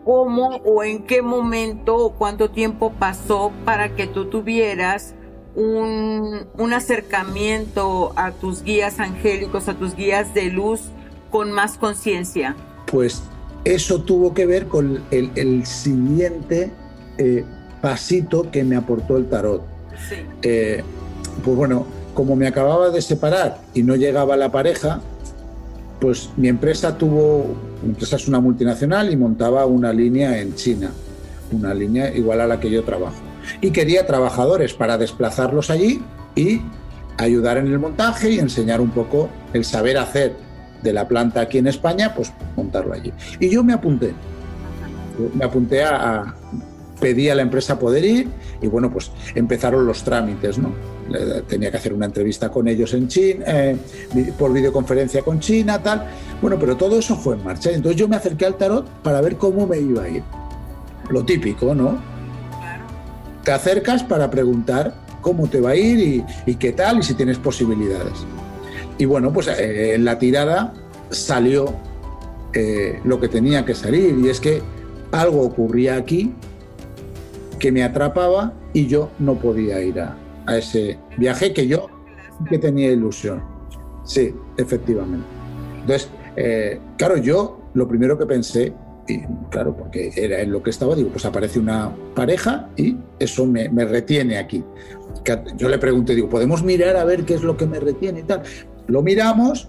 [0.07, 5.14] ¿cómo o en qué momento o cuánto tiempo pasó para que tú tuvieras
[5.57, 10.83] un, acercamiento a tus guías angélicos, a tus guías de luz
[11.33, 12.55] con más conciencia?
[12.87, 13.25] Pues
[13.64, 16.71] eso tuvo que ver con el, siguiente
[17.19, 17.45] eh,
[17.81, 19.62] pasito que me aportó el tarot.
[20.42, 20.85] Eh,
[21.45, 25.01] pues bueno, como me acababa de separar y no llegaba la pareja,
[26.01, 30.91] pues mi empresa tuvo, mi empresa es una multinacional y montaba una línea en China,
[31.53, 33.27] una línea igual a la que yo trabajo
[33.61, 36.03] y quería trabajadores para desplazarlos allí
[36.35, 36.61] y
[37.19, 40.35] ayudar en el montaje y enseñar un poco el saber hacer
[40.83, 43.13] de la planta aquí en España, pues montarlo allí.
[43.41, 44.13] Y yo me apunté.
[45.35, 46.35] Me apunté a,
[47.01, 48.29] pedí a la empresa poder ir
[48.61, 50.73] y bueno, pues empezaron los trámites, ¿no?
[51.49, 53.77] Tenía que hacer una entrevista con ellos en China, eh,
[54.38, 56.07] por videoconferencia con China, tal.
[56.42, 57.71] Bueno, pero todo eso fue en marcha.
[57.71, 60.23] Entonces yo me acerqué al tarot para ver cómo me iba a ir.
[61.11, 62.16] Lo típico, ¿no?
[63.47, 67.38] te acercas para preguntar cómo te va a ir y, qué tal y si tienes
[67.38, 68.27] posibilidades.
[68.99, 70.75] Y bueno, pues eh, en la tirada
[71.11, 71.73] salió
[72.53, 74.62] eh, lo que tenía que salir y es que
[75.12, 76.35] algo ocurría aquí
[77.61, 80.01] que me atrapaba y yo no podía ir
[80.47, 81.89] a, ese viaje que yo
[82.49, 83.43] que tenía ilusión.
[84.05, 85.27] Sí, efectivamente.
[85.81, 88.75] Entonces, eh, claro, yo lo primero que pensé
[89.09, 93.47] y claro, porque era en lo que estaba, digo, pues aparece una pareja y eso
[93.47, 94.65] me, retiene aquí.
[95.57, 98.23] Yo le pregunté, digo, ¿podemos mirar a ver qué es lo que me retiene y
[98.25, 98.43] tal?
[98.87, 99.69] Lo miramos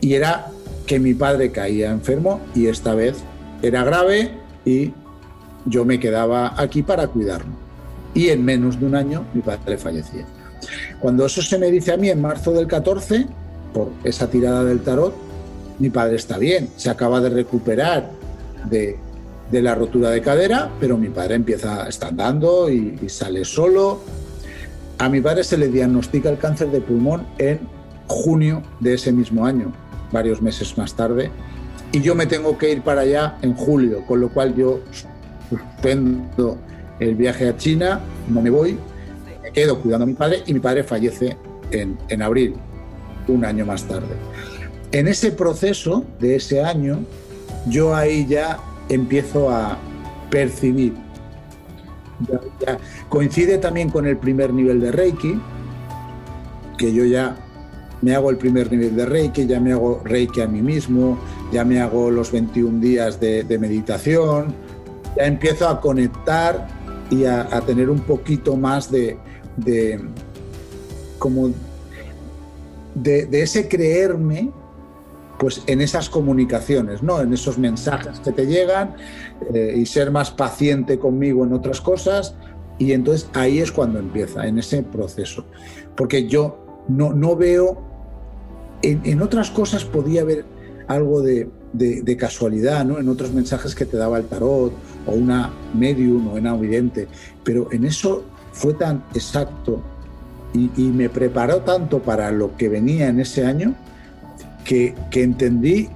[0.00, 0.46] y era
[0.86, 3.18] que mi padre caía enfermo y esta vez
[3.62, 4.30] era grave
[4.64, 4.92] y
[5.66, 7.67] yo me quedaba aquí para cuidarlo.
[8.18, 10.24] Y en menos de un año mi padre fallecía.
[10.98, 13.26] Cuando eso se me dice a mí en marzo del 14,
[13.72, 15.14] por esa tirada del tarot,
[15.78, 18.10] mi padre está bien, se acaba de recuperar
[18.68, 18.98] de,
[19.52, 24.00] la rotura de cadera, pero mi padre empieza, está andando y, y sale solo.
[24.98, 27.60] A mi padre se le diagnostica el cáncer de pulmón en
[28.08, 29.72] junio de ese mismo año,
[30.10, 31.30] varios meses más tarde,
[31.92, 34.80] y yo me tengo que ir para allá en julio, con lo cual yo
[35.48, 36.58] suspendo
[37.00, 38.78] el viaje a China, no me voy,
[39.42, 41.36] me quedo cuidando a mi padre y mi padre fallece
[41.70, 42.54] en, en abril,
[43.28, 44.14] un año más tarde.
[44.92, 47.00] En ese proceso de ese año,
[47.66, 48.58] yo ahí ya
[48.88, 49.78] empiezo a
[50.30, 50.94] percibir.
[53.08, 55.40] Coincide también con el primer nivel de Reiki,
[56.76, 57.36] que yo ya
[58.00, 61.18] me hago el primer nivel de Reiki, ya me hago Reiki a mí mismo,
[61.52, 64.54] ya me hago los 21 días de, meditación,
[65.16, 66.66] ya empiezo a conectar
[67.10, 69.18] y a, tener un poquito más de,
[71.18, 71.50] como
[72.94, 74.50] de, ese creerme
[75.38, 77.20] pues en esas comunicaciones, ¿no?
[77.20, 78.96] En esos mensajes que te llegan
[79.54, 82.34] eh, y ser más paciente conmigo en otras cosas.
[82.76, 85.44] Y entonces ahí es cuando empieza, en ese proceso.
[85.94, 87.88] Porque yo no, no veo
[88.82, 90.44] en, otras cosas podía haber
[90.88, 91.48] algo de,
[92.18, 92.98] casualidad, ¿no?
[92.98, 94.72] En otros mensajes que te daba el tarot,
[95.06, 97.06] o una medium, o una vidente,
[97.44, 99.82] pero en eso fue tan exacto
[100.54, 103.74] y, me preparó tanto para lo que venía en ese año
[104.64, 105.88] que, entendí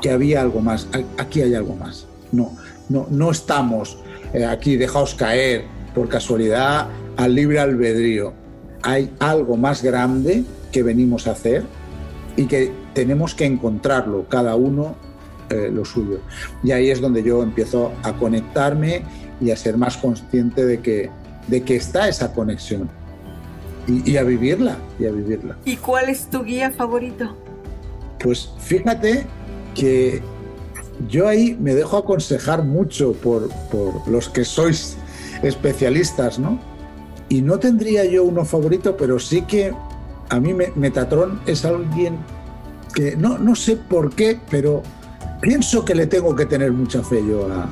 [0.00, 0.88] que había algo más,
[1.18, 2.06] aquí hay algo más.
[2.32, 2.56] No,
[2.88, 3.98] no, no estamos
[4.32, 5.64] eh, aquí dejaos caer
[5.94, 8.32] por casualidad al libre albedrío.
[8.82, 11.64] Hay algo más grande que venimos a hacer
[12.36, 14.96] y que tenemos que encontrarlo, cada uno
[15.50, 16.20] eh, lo suyo.
[16.62, 19.02] Y ahí es donde yo empiezo a conectarme
[19.40, 21.10] y a ser más consciente de que,
[21.48, 22.88] de que está esa conexión.
[23.88, 25.56] Y, a vivirla, y a vivirla.
[25.64, 27.36] ¿Y cuál es tu guía favorito?
[28.20, 29.26] Pues fíjate
[29.74, 30.22] que
[31.08, 34.96] yo ahí me dejo aconsejar mucho por, por los que sois
[35.42, 36.60] especialistas, ¿no?
[37.28, 39.72] Y no tendría yo uno favorito, pero sí que
[40.28, 42.18] a mí Metatron es alguien
[42.90, 44.82] que no, no sé por qué, pero
[45.40, 47.68] pienso que le tengo que tener mucha fe yo a,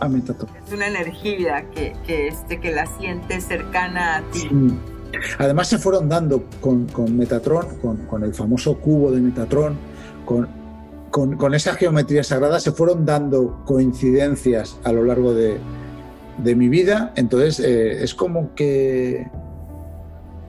[0.00, 0.50] a Metatron.
[0.66, 4.48] Es una energía que, que, este, que la siente cercana a ti.
[5.38, 9.76] Además se fueron dando con, con Metatron, con, con, el famoso cubo de Metatron,
[10.24, 10.48] con,
[11.10, 15.58] con, esa geometría sagrada, se fueron dando coincidencias a lo largo de,
[16.38, 17.12] de mi vida.
[17.16, 19.26] Entonces eh, es como que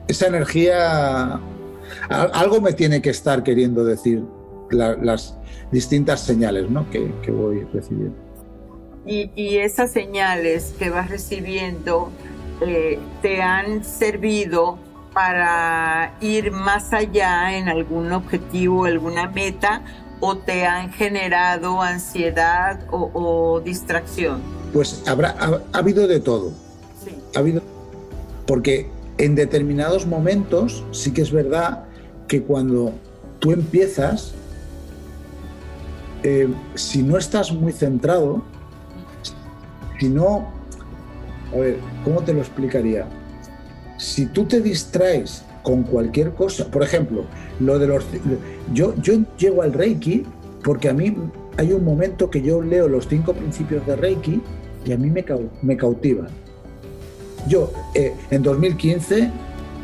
[0.08, 1.40] esa energía,
[2.08, 4.22] algo me tiene que estar queriendo decir
[4.70, 5.36] las
[5.70, 6.88] distintas señales ¿no?
[6.90, 8.16] que, voy recibiendo.
[9.04, 12.10] Y, esas señales que vas recibiendo
[12.60, 14.78] eh, te han servido
[15.12, 19.82] para ir más allá en algún objetivo, alguna meta,
[20.20, 24.40] o te han generado ansiedad o, distracción?
[24.72, 26.52] Pues habrá, ha, habido de todo.
[27.04, 27.16] Sí.
[27.34, 27.60] Ha habido,
[28.46, 31.84] porque en determinados momentos sí que es verdad
[32.28, 32.92] que cuando
[33.38, 34.34] tú empiezas,
[36.22, 38.42] eh, si no estás muy centrado,
[39.98, 40.48] si no,
[41.52, 43.06] a ver, ¿cómo te lo explicaría?
[43.98, 47.24] Si tú te distraes con cualquier cosa, por ejemplo,
[47.60, 48.04] lo de los...
[48.72, 50.24] Yo, yo llego al Reiki
[50.64, 51.14] porque a mí
[51.56, 54.40] hay un momento que yo leo los cinco principios de Reiki
[54.84, 55.24] y a mí me,
[55.62, 56.28] me cautivan.
[57.46, 59.30] Yo, eh, en 2015,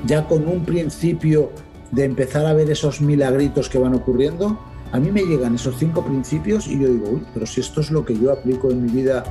[0.06, 1.50] ya con un principio
[1.90, 4.58] de empezar a ver esos milagritos que van ocurriendo,
[4.92, 7.90] a mí me llegan esos cinco principios y yo digo, uy, pero si esto es
[7.90, 9.24] lo que yo aplico en mi vida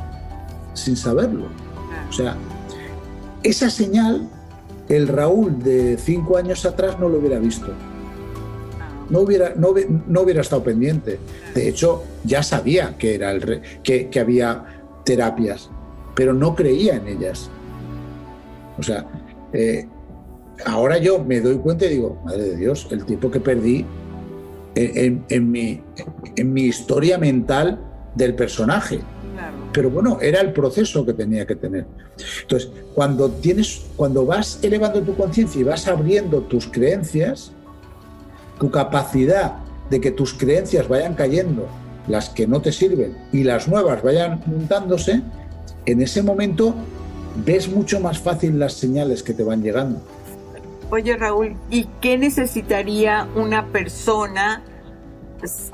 [0.73, 1.45] sin saberlo.
[2.09, 2.37] O sea,
[3.43, 4.29] esa señal,
[4.89, 7.67] el Raúl de cinco años atrás no lo hubiera visto.
[9.09, 9.69] No hubiera, no,
[10.21, 11.17] hubiera estado pendiente.
[11.55, 14.65] De hecho, ya sabía que, era el, que, que había
[15.05, 15.69] terapias,
[16.13, 17.49] pero no creía en ellas.
[18.77, 19.05] O sea,
[19.53, 19.87] eh,
[20.65, 23.85] ahora yo me doy cuenta y digo, madre de Dios, el tiempo que perdí
[24.75, 25.81] en, mi,
[26.35, 27.79] en mi historia mental
[28.15, 28.99] del personaje.
[29.73, 31.85] Pero bueno, era el proceso que tenía que tener.
[32.41, 37.51] Entonces, cuando tienes, cuando vas elevando tu conciencia y vas abriendo tus creencias,
[38.59, 39.55] tu capacidad
[39.89, 41.67] de que tus creencias vayan cayendo,
[42.07, 45.21] las que no te sirven, y las nuevas vayan montándose,
[45.85, 46.73] en ese momento
[47.45, 50.01] ves mucho más fácil las señales que te van llegando.
[50.89, 54.63] Oye Raúl, ¿y qué necesitaría una persona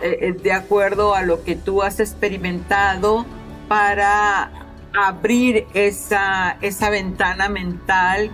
[0.01, 3.25] eh, de acuerdo a lo que tú has experimentado
[3.67, 4.51] para
[4.93, 8.29] abrir esa, esa ventana mental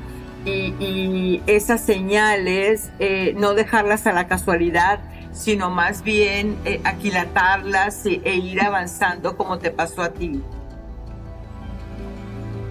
[0.46, 5.00] y, esas señales, eh, no dejarlas a la casualidad,
[5.32, 10.42] sino más bien eh, aquilatarlas e, e ir avanzando como te pasó a ti.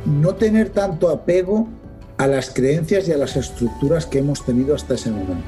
[0.06, 1.68] No tener tanto apego
[2.16, 5.46] a las creencias y a las estructuras que hemos tenido hasta ese momento.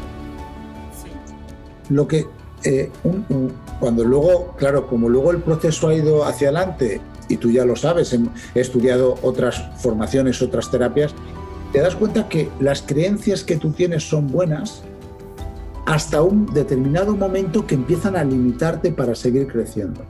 [1.89, 2.27] Lo que
[2.63, 2.91] eh,
[3.81, 7.75] cuando luego, claro, como luego el proceso ha ido hacia adelante y tú ya lo
[7.75, 11.15] sabes, he estudiado otras formaciones, otras terapias,
[11.73, 14.83] te das cuenta que las creencias que tú tienes son buenas
[15.87, 20.03] hasta un determinado momento que empiezan a limitarte para seguir creciendo.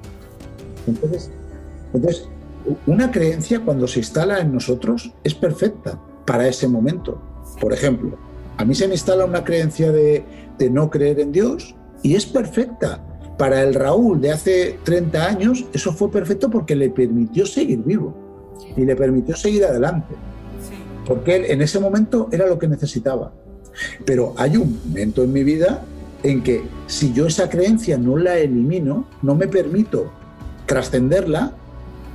[0.86, 1.30] Entonces,
[1.92, 2.28] entonces
[2.86, 7.20] una creencia cuando se instala en nosotros es perfecta para ese momento.
[7.60, 8.18] Por ejemplo,
[8.56, 10.24] a mí se me instala una creencia de,
[10.58, 13.04] de no creer en Dios y es perfecta.
[13.38, 18.14] Para el Raúl de hace 30 años, eso fue perfecto porque le permitió seguir vivo
[18.76, 20.14] y le permitió seguir adelante.
[21.06, 23.32] Porque él en ese momento era lo que necesitaba.
[24.04, 25.82] Pero hay un momento en mi vida
[26.22, 30.10] en que si yo esa creencia no la elimino, no me permito
[30.66, 31.54] trascenderla,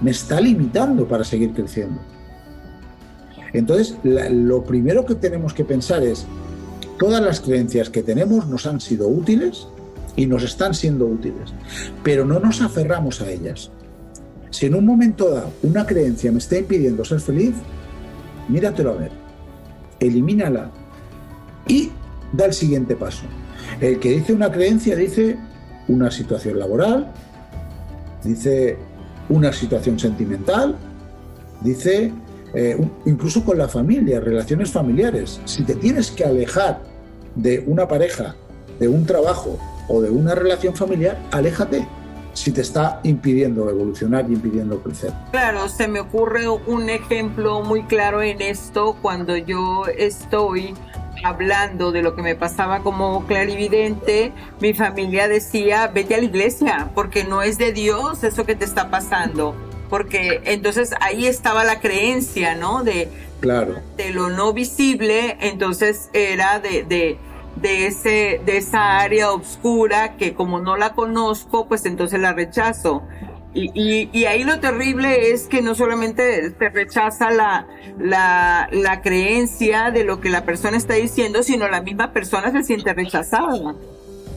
[0.01, 1.99] me está limitando para seguir creciendo.
[3.53, 6.25] Entonces, lo primero que tenemos que pensar es,
[6.99, 9.67] todas las creencias que tenemos nos han sido útiles
[10.15, 11.53] y nos están siendo útiles,
[12.03, 13.71] pero no nos aferramos a ellas.
[14.49, 17.53] Si en un momento dado una creencia me está impidiendo ser feliz,
[18.47, 19.11] míratelo a ver,
[19.99, 20.71] elimínala
[21.67, 21.91] y
[22.31, 23.23] da el siguiente paso.
[23.81, 25.37] El que dice una creencia dice
[25.87, 27.11] una situación laboral,
[28.23, 28.77] dice
[29.29, 30.75] una situación sentimental,
[31.61, 32.11] dice
[32.53, 35.41] eh, incluso con la familia, relaciones familiares.
[35.45, 36.79] Si te tienes que alejar
[37.35, 38.35] de una pareja,
[38.79, 39.57] de un trabajo
[39.87, 41.85] o de una relación familiar, aléjate
[42.33, 45.11] si te está impidiendo evolucionar y impidiendo crecer.
[45.31, 50.73] Claro, se me ocurre un ejemplo muy claro en esto cuando yo estoy
[51.25, 56.91] hablando de lo que me pasaba como clarividente, mi familia decía, vete a la iglesia,
[56.93, 59.55] porque no es de Dios eso que te está pasando.
[59.89, 62.83] Porque entonces ahí estaba la creencia, ¿no?
[62.83, 63.09] De,
[63.39, 63.75] claro.
[63.97, 67.17] de lo no visible, entonces era de, de,
[67.55, 73.03] de, ese, de esa área oscura que como no la conozco, pues entonces la rechazo.
[73.57, 77.65] Y, y, ahí lo terrible es que no solamente te rechaza la,
[77.97, 82.63] la, la, creencia de lo que la persona está diciendo, sino la misma persona se
[82.63, 83.73] siente rechazada.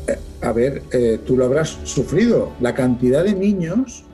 [0.07, 2.53] Eh, a ver, eh, tú lo habrás sufrido.
[2.61, 4.05] La cantidad de niños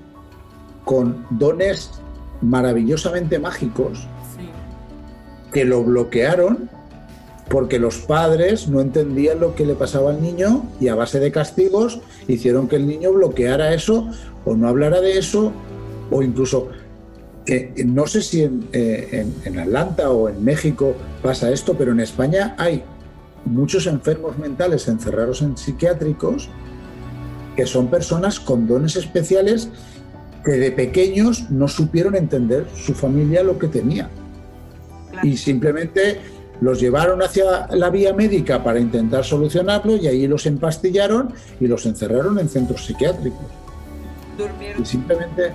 [0.86, 1.90] con dones
[2.40, 4.08] maravillosamente mágicos
[5.52, 6.70] que lo bloquearon
[7.48, 11.30] porque los padres no entendían lo que le pasaba al niño y a base de
[11.30, 14.08] castigos hicieron que el niño bloqueara eso
[14.44, 15.52] o no hablara de eso
[16.10, 16.70] o incluso
[17.84, 18.42] no sé si
[18.72, 22.82] eh, en, Atlanta o en México pasa esto, pero en España hay
[23.44, 26.48] muchos enfermos mentales encerrados en psiquiátricos
[27.54, 29.68] que son personas con dones especiales
[30.44, 34.08] que de pequeños no supieron entender su familia lo que tenía.
[35.22, 36.20] Y simplemente
[36.64, 41.84] los llevaron hacia la vía médica para intentar solucionarlo y ahí los empastillaron y los
[41.84, 43.44] encerraron en centros psiquiátricos.
[44.80, 45.52] Y simplemente,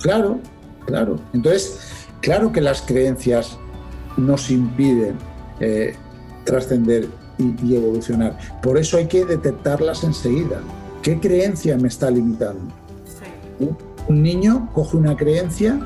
[0.00, 0.40] claro,
[0.86, 1.20] claro.
[1.34, 1.80] Entonces,
[2.22, 3.58] claro que las creencias
[4.16, 5.16] nos impiden
[5.60, 5.94] eh,
[6.44, 8.38] trascender y, evolucionar.
[8.62, 10.62] Por eso hay que detectarlas enseguida.
[11.02, 12.72] ¿Qué creencia me está limitando?
[14.08, 15.78] Un niño coge una creencia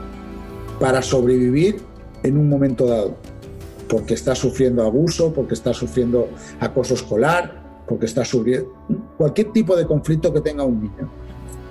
[0.78, 1.82] para sobrevivir
[2.22, 3.31] en un momento dado
[3.92, 6.30] porque está sufriendo abuso, porque está sufriendo
[6.60, 8.72] acoso escolar, porque está sufriendo
[9.18, 11.10] cualquier tipo de conflicto que tenga un niño.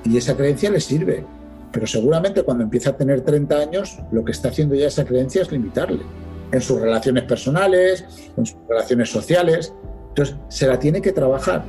[0.04, 1.26] Y esa creencia le sirve,
[1.72, 5.42] pero seguramente cuando empieza a tener 30 años, lo que está haciendo ya esa creencia
[5.42, 6.04] es limitarle
[6.52, 8.06] en sus relaciones personales,
[8.38, 9.74] en sus relaciones sociales.
[10.10, 11.64] Entonces, se la tiene que trabajar.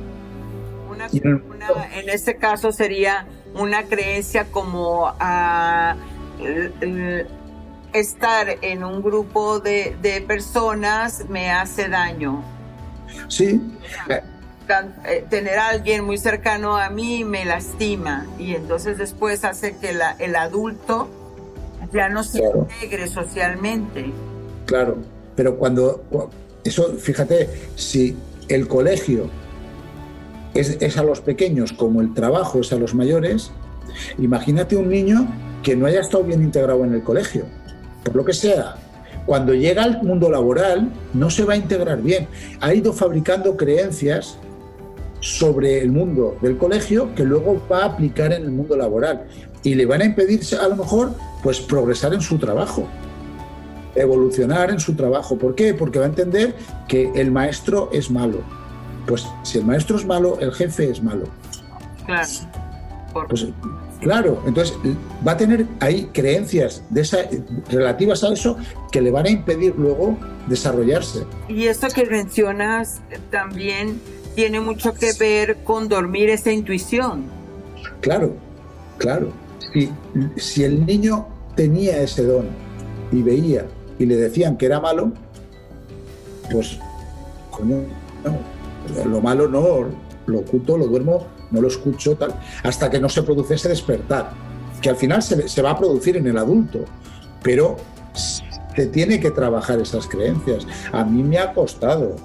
[1.13, 3.25] en, este caso sería
[3.55, 5.95] una creencia como a
[7.93, 12.43] estar en un grupo de, personas me hace daño.
[13.27, 13.61] Sí.
[14.09, 19.93] Eh, tener a alguien muy cercano a mí me lastima y entonces después hace que
[20.19, 21.09] el adulto
[21.91, 24.11] ya no se integre socialmente.
[24.65, 24.97] Claro,
[25.35, 26.03] pero cuando
[26.63, 28.15] eso, fíjate, si
[28.47, 29.29] el colegio
[30.53, 33.51] es, es, a los pequeños como el trabajo es a los mayores,
[34.17, 35.27] imagínate un niño
[35.61, 37.45] que no haya estado bien integrado en el colegio
[38.03, 38.75] por lo que sea,
[39.25, 42.27] cuando llega al mundo laboral no se va a integrar bien.
[42.59, 44.37] Ha ido fabricando creencias
[45.21, 49.25] sobre el mundo del colegio que luego va a aplicar en el mundo laboral
[49.63, 52.87] y le van a impedir a lo mejor pues progresar en su trabajo
[53.95, 55.37] evolucionar en su trabajo.
[55.37, 55.73] ¿Por qué?
[55.73, 56.55] Porque va a entender
[56.87, 58.39] que el maestro es malo.
[59.07, 61.25] Pues si el maestro es malo, el jefe es malo.
[62.05, 62.27] Claro.
[63.29, 63.47] Pues,
[64.03, 64.75] claro, entonces
[65.25, 67.19] va a tener ahí creencias de esa,
[67.69, 68.57] relativas a eso
[68.91, 71.25] que le van a impedir luego desarrollarse.
[71.47, 73.01] Y esto que mencionas
[73.31, 73.99] también
[74.35, 77.25] tiene mucho que ver con dormir esa intuición.
[78.01, 78.33] Claro,
[78.97, 79.31] claro.
[79.73, 79.89] Si,
[80.37, 82.47] si el niño tenía ese don
[83.11, 83.65] y veía
[83.99, 85.11] y le decían que era malo,
[86.51, 86.77] pues,
[89.05, 89.85] lo malo no,
[90.25, 92.33] lo oculto, lo duermo, no lo escucho, tal,
[92.63, 94.31] hasta que no se produce ese despertar,
[94.81, 96.79] que al final se, se va a producir en el adulto,
[97.41, 97.77] pero
[98.13, 100.67] se tiene que trabajar esas creencias.
[100.91, 102.15] A mí me ha costado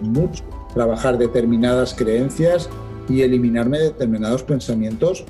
[0.00, 0.44] mucho
[0.74, 2.68] trabajar determinadas creencias
[3.08, 5.24] y eliminarme determinados pensamientos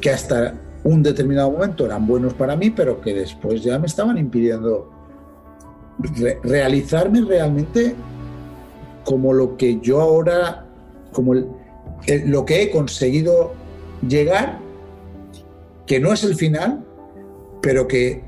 [0.00, 0.54] que hasta
[0.84, 4.90] un determinado momento eran buenos para mí, pero que después ya me estaban impidiendo
[6.42, 7.94] realizarme realmente
[9.04, 10.66] como lo que yo ahora,
[11.12, 11.34] como
[12.06, 13.54] lo que he conseguido
[14.06, 14.58] llegar,
[15.86, 16.84] que no es el final,
[17.60, 18.22] pero que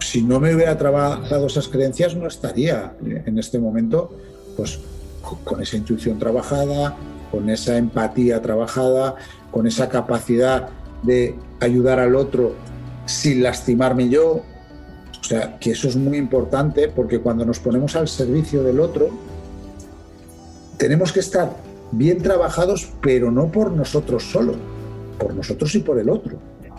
[0.00, 4.16] si no me hubiera trabajado esas creencias no estaría en este momento
[4.56, 4.80] pues
[5.44, 6.96] con esa intuición trabajada,
[7.30, 9.16] con esa empatía trabajada,
[9.50, 10.70] con esa capacidad
[11.02, 12.54] de ayudar al otro
[13.06, 14.42] sin lastimarme yo.
[15.20, 19.10] O sea, que eso es muy importante porque cuando nos ponemos al servicio del otro,
[20.76, 21.54] tenemos que estar
[21.92, 24.54] bien trabajados, pero no por nosotros solo,
[25.18, 26.38] por nosotros y por el otro.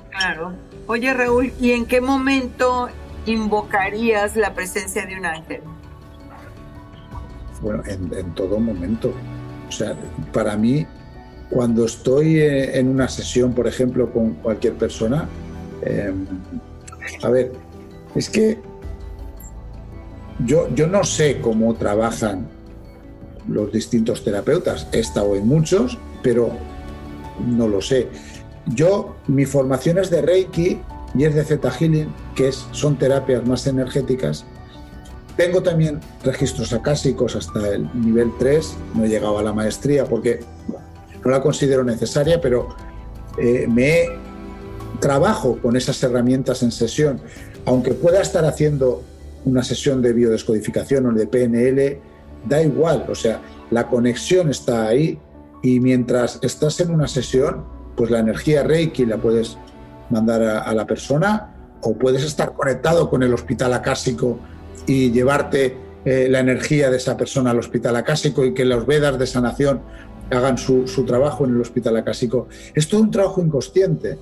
[0.09, 0.53] Claro.
[0.87, 2.89] Oye, Raúl, ¿y en qué momento
[3.25, 5.61] invocarías la presencia de un ángel?
[7.61, 9.13] Bueno, en, en todo momento.
[9.67, 9.95] O sea,
[10.33, 10.85] para mí
[11.51, 15.27] cuando estoy eh, en una sesión, por ejemplo, con cualquier persona,
[15.83, 16.25] em,
[17.21, 17.51] a ver,
[18.15, 18.57] es que
[20.45, 22.47] yo, yo no sé cómo trabajan
[23.47, 24.87] los distintos terapeutas.
[24.91, 26.51] He estado en muchos, pero
[27.45, 28.07] no lo sé.
[28.67, 30.79] Yo, mi formación es de Reiki
[31.15, 34.45] y es de Zeta Healing, que es, son terapias más energéticas.
[35.35, 40.41] Tengo también registros acásicos hasta el nivel 3, no he llegado a la maestría porque
[41.23, 42.69] no la considero necesaria, pero
[43.37, 44.07] eh, me
[44.99, 47.21] trabajo con esas herramientas en sesión,
[47.65, 49.03] aunque pueda estar haciendo
[49.45, 51.99] una sesión de biodescodificación o de PNL,
[52.45, 55.19] da igual, o sea, la conexión está ahí
[55.61, 57.65] y mientras estás en una sesión,
[57.95, 59.57] pues la energía Reiki la puedes
[60.09, 64.39] mandar a, la persona o puedes estar conectado con el hospital acásico
[64.85, 69.19] y llevarte eh, la energía de esa persona al hospital acásico y que los Vedas
[69.19, 69.81] de sanación
[70.31, 72.47] hagan su, trabajo en el hospital acásico.
[72.73, 74.17] Es todo un trabajo inconsciente,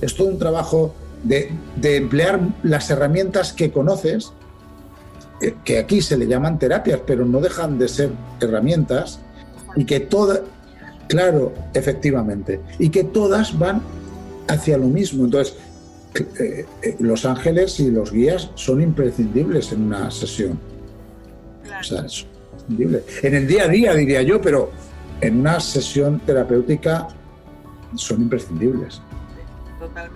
[0.00, 1.52] es todo un trabajo de,
[1.82, 4.32] emplear las herramientas que conoces,
[5.64, 8.10] que aquí se le llaman terapias, pero no dejan de ser
[8.40, 9.20] herramientas,
[9.76, 10.40] y que todas,
[11.08, 13.82] claro, efectivamente, y que todas van
[14.48, 15.24] hacia lo mismo.
[15.24, 15.56] Entonces,
[16.14, 20.58] eh, eh, los ángeles y los guías son imprescindibles en una sesión.
[21.80, 22.26] O sea, es.
[23.22, 24.70] En el día a día, diría yo, pero
[25.20, 27.08] en una sesión terapéutica
[27.96, 29.00] son imprescindibles.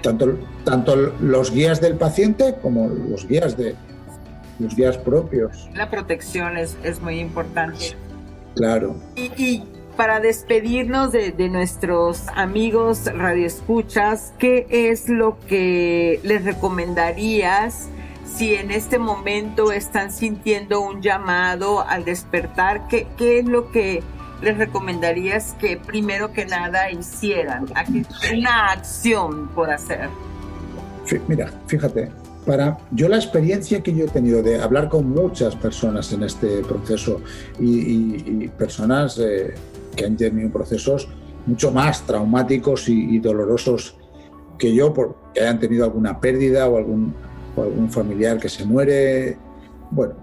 [0.02, 3.74] Tanto, tanto los guías del paciente como los guías de
[4.58, 5.68] los guías propios.
[5.74, 7.96] La protección es, es muy importante.
[8.54, 8.96] Claro.
[9.16, 9.62] Y,
[9.96, 17.88] para despedirnos de, de, nuestros amigos radioescuchas, ¿qué es lo que les recomendarías
[18.24, 22.88] si en este momento están sintiendo un llamado al despertar?
[22.88, 24.02] ¿Qué, qué es lo que
[24.42, 27.66] les recomendarías que primero que nada hicieran?
[27.76, 28.04] Aquí
[28.36, 30.08] una acción por hacer.
[31.28, 32.10] Mira, fíjate,
[32.44, 36.62] para yo la experiencia que yo he tenido de hablar con muchas personas en este
[36.62, 37.20] proceso
[37.58, 39.54] y, personas eh,
[39.96, 41.08] que han tenido procesos
[41.46, 43.96] mucho más traumáticos y, dolorosos
[44.58, 47.14] que yo, porque hayan tenido alguna pérdida o algún,
[47.90, 49.36] familiar que se muere.
[49.90, 50.14] Bueno,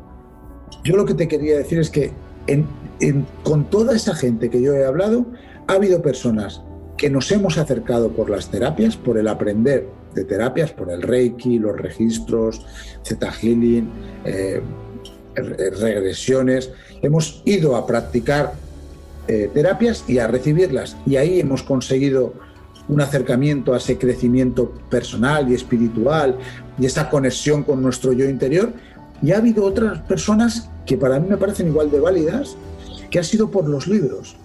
[0.84, 2.11] yo lo que te quería decir es que
[3.43, 5.26] con toda esa gente que yo he hablado,
[5.67, 6.61] ha habido personas
[6.97, 11.59] que nos hemos acercado por las terapias, por el aprender de terapias, por el Reiki,
[11.59, 12.66] los registros,
[13.05, 13.89] Zeta Healing,
[14.26, 14.62] eh,
[15.36, 16.72] regresiones.
[17.01, 18.53] Hemos ido a practicar
[19.28, 20.97] eh, terapias y a recibirlas.
[21.05, 22.34] Y ahí hemos conseguido
[22.88, 26.38] un acercamiento a ese crecimiento personal y espiritual
[26.78, 28.74] y esa conexión con nuestro yo interior.
[29.22, 32.57] Y ha habido otras personas que para mí me parecen igual de válidas,
[33.09, 34.36] que ha sido por los libros.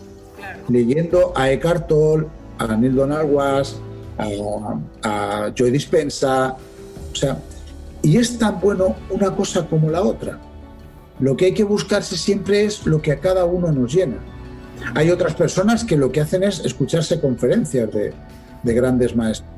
[0.69, 2.27] leyendo a Eckhart Tolle,
[2.59, 3.75] a Neil Donald Walsh,
[4.19, 6.57] a, a Joy Dispensa,
[7.13, 7.39] o sea,
[8.03, 10.39] y es tan bueno una cosa como la otra.
[11.19, 14.19] Lo que hay que buscarse siempre es lo que a cada uno nos llena.
[14.95, 18.13] Hay otras personas que lo que hacen es escucharse conferencias de,
[18.63, 19.51] grandes maestros.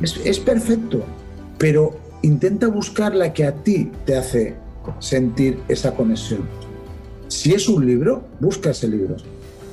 [0.00, 1.04] Es, es perfecto,
[1.58, 4.56] pero intenta buscar la que a ti te hace
[4.98, 6.40] sentir esa conexión.
[7.28, 9.16] Si es un libro, busca ese libro.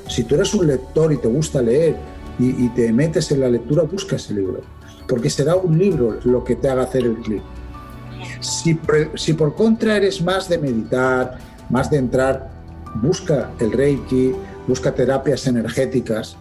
[0.08, 1.96] Si tú eres un lector y te gusta leer
[2.38, 4.62] y, te metes en la lectura, busca ese libro.
[5.08, 7.42] Porque será un libro lo que te haga hacer el clic.
[8.40, 8.78] Si,
[9.16, 11.38] si por contra eres más de meditar,
[11.70, 12.52] más de entrar,
[12.96, 14.34] busca el Reiki,
[14.68, 16.38] busca terapias energéticas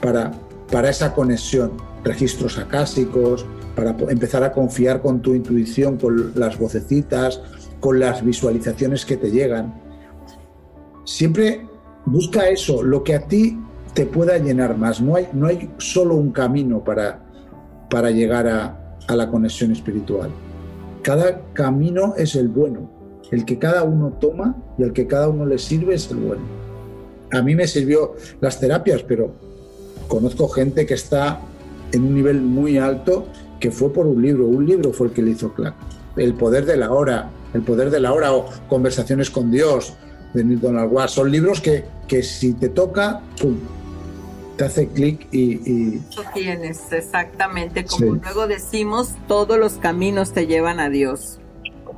[0.00, 0.32] para,
[0.70, 1.72] para esa conexión,
[2.04, 7.40] registros acásicos, para empezar a confiar con tu intuición, con las vocecitas,
[7.80, 9.74] con las visualizaciones que te llegan.
[11.04, 11.66] Siempre
[12.04, 13.58] busca eso, lo que a ti
[13.94, 15.00] te pueda llenar más.
[15.00, 17.20] No hay, no hay solo un camino para,
[17.90, 20.30] para llegar a, a la conexión espiritual.
[21.02, 22.90] Cada camino es el bueno.
[23.30, 26.42] El que cada uno toma y el que cada uno le sirve es el bueno.
[27.32, 29.32] A mí me sirvió las terapias, pero
[30.06, 31.40] conozco gente que está
[31.92, 33.26] en un nivel muy alto
[33.58, 34.46] que fue por un libro.
[34.46, 35.74] Un libro fue el que le hizo clac.
[36.16, 39.94] El poder de la hora, el poder de la hora o Conversaciones con Dios
[40.34, 41.10] de Neil Donald Walsh.
[41.10, 43.22] Son libros que, que si te toca,
[44.62, 45.98] te hace clic y,
[46.34, 47.84] tienes, exactamente.
[47.84, 51.40] Como luego decimos, todos los caminos te llevan a Dios.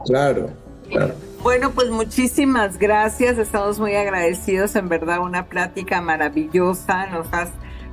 [0.07, 0.49] Claro,
[0.89, 1.15] claro.
[1.43, 3.37] Bueno, pues muchísimas gracias.
[3.37, 4.77] Estamos muy agradecidos.
[4.77, 7.07] En verdad, una plática maravillosa.
[7.09, 7.51] Nos has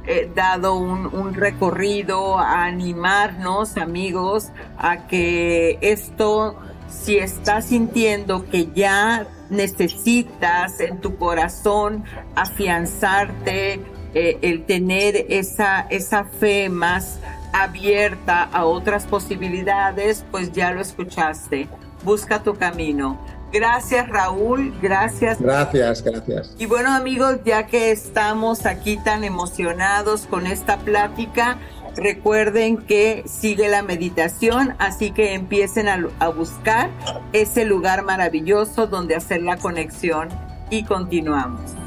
[0.07, 6.55] eh, dado un, recorrido a animarnos, amigos, a que esto,
[6.87, 12.05] si estás sintiendo que ya necesitas en tu corazón
[12.35, 13.81] afianzarte,
[14.13, 17.19] eh, el tener esa, esa fe más
[17.53, 21.67] abierta a otras posibilidades, pues ya lo escuchaste.
[22.03, 23.19] Busca tu camino.
[23.51, 25.41] Gracias Raúl, gracias.
[25.41, 26.55] Gracias, gracias.
[26.57, 31.57] Y bueno amigos, ya que estamos aquí tan emocionados con esta plática,
[31.97, 36.89] recuerden que sigue la meditación, así que empiecen a, a buscar
[37.33, 40.29] ese lugar maravilloso donde hacer la conexión
[40.69, 41.80] y continuamos.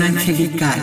[0.00, 0.80] Angelical.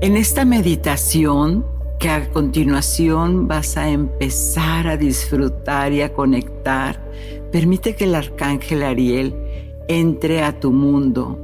[0.00, 1.64] En esta meditación
[1.98, 6.98] que a continuación vas a empezar a disfrutar y a conectar,
[7.52, 9.36] permite que el arcángel Ariel
[9.88, 11.38] entre a tu mundo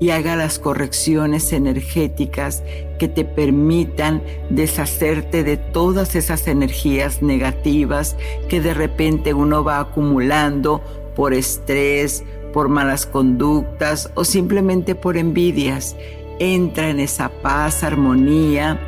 [0.00, 2.62] y haga las correcciones energéticas
[2.98, 8.16] que te permitan deshacerte de todas esas energías negativas
[8.48, 10.82] que de repente uno va acumulando
[11.14, 15.96] por estrés, por malas conductas o simplemente por envidias.
[16.38, 18.80] Entra en esa paz, armonía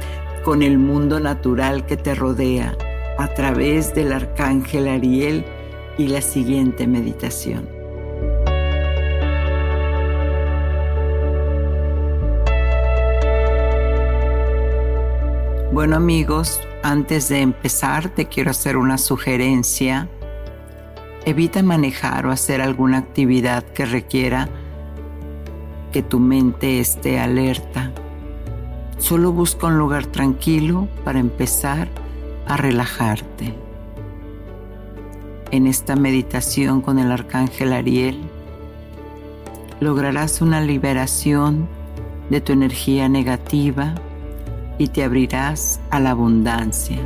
[0.45, 2.77] con el mundo natural que te rodea
[3.19, 5.45] a través del arcángel Ariel
[5.97, 7.69] y la siguiente meditación.
[15.73, 20.09] Bueno amigos, antes de empezar te quiero hacer una sugerencia
[21.27, 24.49] Evita manejar o hacer alguna actividad que requiera
[25.91, 27.93] que tu mente esté alerta.
[28.99, 31.89] Solo busca un lugar tranquilo para empezar
[32.47, 33.55] a relajarte.
[35.51, 38.19] En esta meditación con el arcángel Ariel,
[39.81, 41.69] lograrás una liberación
[42.29, 43.95] de tu energía negativa
[44.79, 46.99] y te abrirás a la abundancia.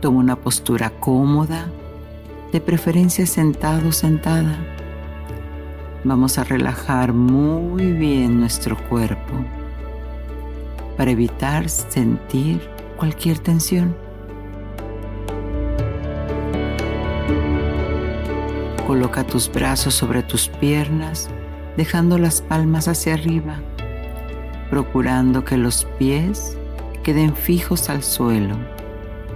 [0.00, 1.68] Toma una postura cómoda,
[2.52, 4.58] de preferencia sentado o sentada.
[6.04, 9.32] Vamos a relajar muy bien nuestro cuerpo
[10.98, 12.60] para evitar sentir
[12.98, 13.96] cualquier tensión.
[18.86, 21.28] Coloca tus brazos sobre tus piernas,
[21.78, 23.60] dejando las palmas hacia arriba,
[24.68, 26.56] procurando que los pies
[27.02, 28.75] queden fijos al suelo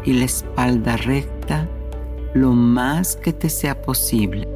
[0.05, 1.69] y la espalda recta
[2.35, 4.47] lo más que te sea posible.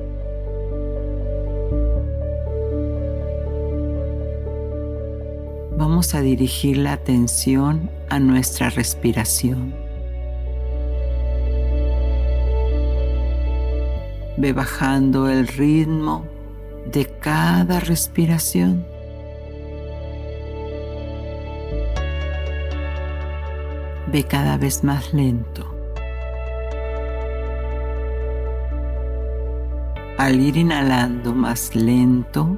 [5.77, 9.75] Vamos a dirigir la atención a nuestra respiración.
[14.37, 16.25] Ve bajando el ritmo
[16.91, 18.94] de cada respiración.
[24.23, 25.67] Cada vez más lento.
[30.17, 32.57] Al ir inhalando más lento,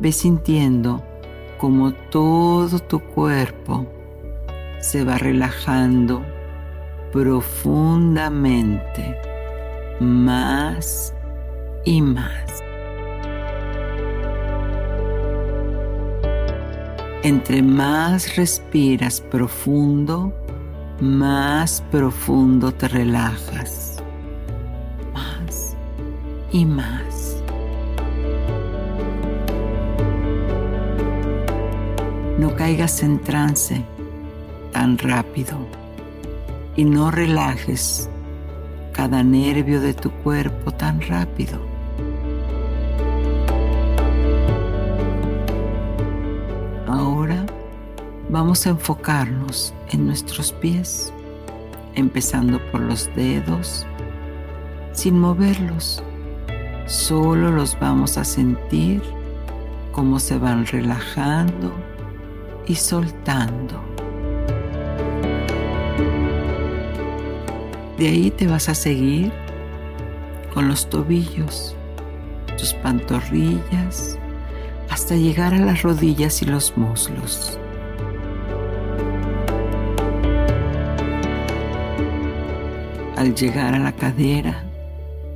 [0.00, 1.04] ve sintiendo
[1.56, 3.86] como todo tu cuerpo
[4.80, 6.24] se va relajando
[7.12, 9.16] profundamente,
[10.00, 11.14] más
[11.84, 12.64] y más.
[17.22, 20.32] Entre más respiras profundo,
[21.00, 24.02] más profundo te relajas.
[25.12, 25.76] Más
[26.52, 27.36] y más.
[32.38, 33.82] No caigas en trance
[34.72, 35.58] tan rápido
[36.76, 38.08] y no relajes
[38.92, 41.75] cada nervio de tu cuerpo tan rápido.
[48.36, 51.10] Vamos a enfocarnos en nuestros pies,
[51.94, 53.86] empezando por los dedos,
[54.92, 56.02] sin moverlos.
[56.84, 59.00] Solo los vamos a sentir
[59.90, 61.72] como se van relajando
[62.66, 63.82] y soltando.
[67.96, 69.32] De ahí te vas a seguir
[70.52, 71.74] con los tobillos,
[72.58, 74.18] tus pantorrillas,
[74.90, 77.58] hasta llegar a las rodillas y los muslos.
[83.16, 84.62] Al llegar a la cadera,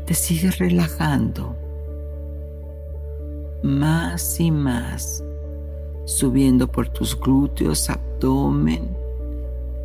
[0.05, 1.57] te sigues relajando
[3.63, 5.25] más y más
[6.05, 8.97] subiendo por tus glúteos, abdomen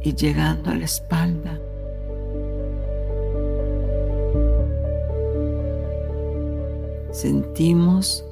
[0.02, 1.60] y llegando a la espalda.
[7.12, 8.26] Sentimos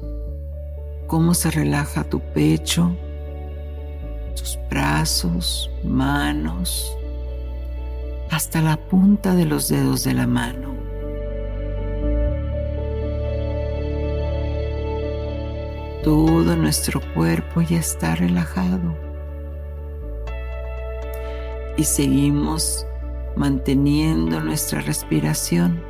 [1.08, 2.92] cómo se relaja tu pecho,
[4.36, 6.98] tus brazos, manos,
[8.36, 10.74] hasta la punta de los dedos de la mano.
[16.04, 18.98] Todo nuestro cuerpo ya está relajado.
[21.78, 22.86] Y seguimos
[23.36, 25.82] manteniendo nuestra respiración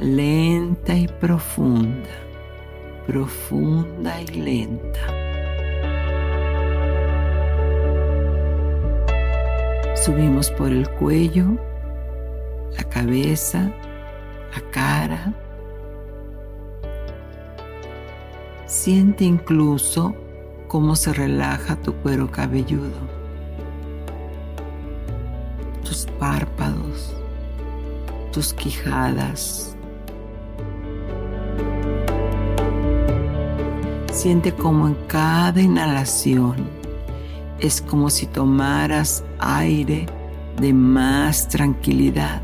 [0.00, 2.10] lenta y profunda,
[3.06, 5.23] profunda y lenta.
[10.04, 11.56] Subimos por el cuello,
[12.76, 13.72] la cabeza,
[14.54, 15.32] la cara,
[18.66, 20.14] Siente incluso
[20.68, 22.90] cómo se relaja tu cuero cabelludo,
[25.82, 27.14] tus párpados,
[28.30, 29.74] tus quijadas.
[34.12, 36.73] Siente como en cada inhalación
[37.64, 40.06] es como si tomaras aire
[40.60, 42.42] de más tranquilidad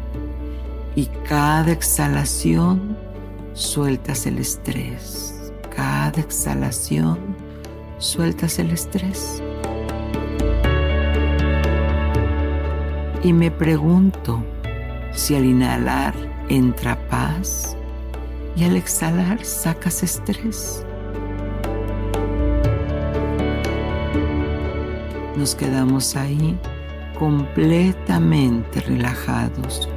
[0.97, 2.97] y cada exhalación
[3.55, 5.31] sueltas el estrés
[5.81, 7.19] cada exhalación
[7.99, 9.43] sueltas el estrés.
[13.23, 14.45] Y me pregunto
[15.13, 16.15] si al inhalar
[16.49, 17.77] entra paz
[18.57, 20.85] y al exhalar sacas estrés.
[25.41, 26.55] Nos quedamos ahí
[27.19, 29.89] completamente relajados.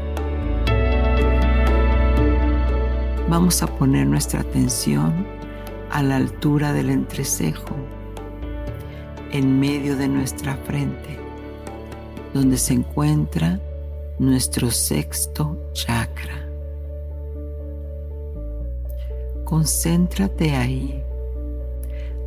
[3.28, 5.28] Vamos a poner nuestra atención
[5.92, 7.76] a la altura del entrecejo,
[9.34, 11.20] en medio de nuestra frente,
[12.34, 13.60] donde se encuentra
[14.20, 16.48] nuestro sexto chakra.
[19.44, 21.04] Concéntrate ahí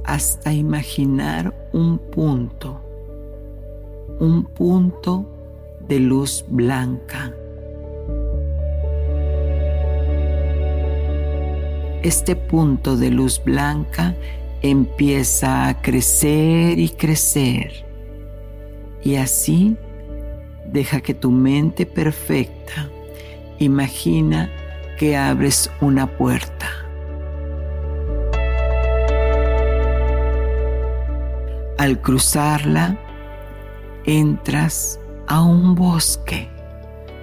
[0.05, 2.83] hasta imaginar un punto,
[4.19, 5.27] un punto
[5.89, 7.33] de luz blanca
[12.07, 14.15] este punto de luz blanca
[14.63, 17.85] empieza a crecer y crecer.
[19.03, 19.77] Y así
[20.67, 22.89] deja que tu mente perfecta
[23.59, 24.51] imagina
[24.99, 26.69] que abres una puerta.
[31.79, 32.99] Al cruzarla,
[34.07, 36.49] entras a un bosque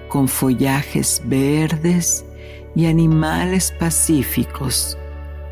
[0.08, 2.24] con follajes verdes
[2.74, 4.98] y animales pacíficos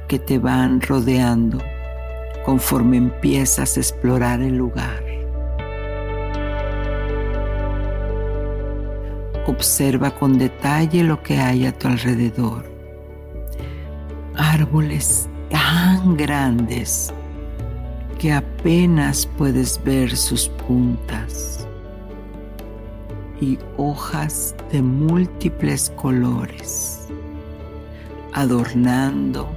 [0.08, 1.58] que te van rodeando
[2.44, 5.02] conforme empiezas a explorar el lugar.
[9.46, 12.70] Observa con detalle lo que hay a tu alrededor.
[14.34, 17.12] Árboles tan grandes
[18.22, 21.66] que apenas puedes ver sus puntas
[23.40, 27.08] y hojas de múltiples colores,
[28.32, 29.48] adornando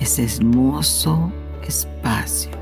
[0.00, 1.30] ese hermoso
[1.62, 2.52] espacio.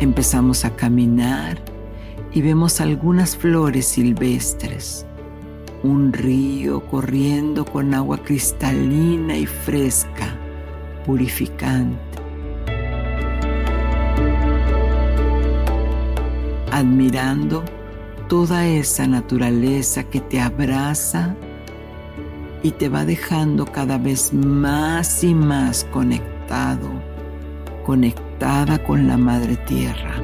[0.00, 1.58] Empezamos a caminar
[2.32, 5.06] y vemos algunas flores silvestres,
[5.84, 10.39] un río corriendo con agua cristalina y fresca,
[11.04, 11.98] purificante.
[16.72, 17.64] Admirando
[18.28, 21.34] toda esa naturaleza que te abraza
[22.62, 26.88] y te va dejando cada vez más y más conectado,
[27.84, 30.14] conectada con la Madre Tierra.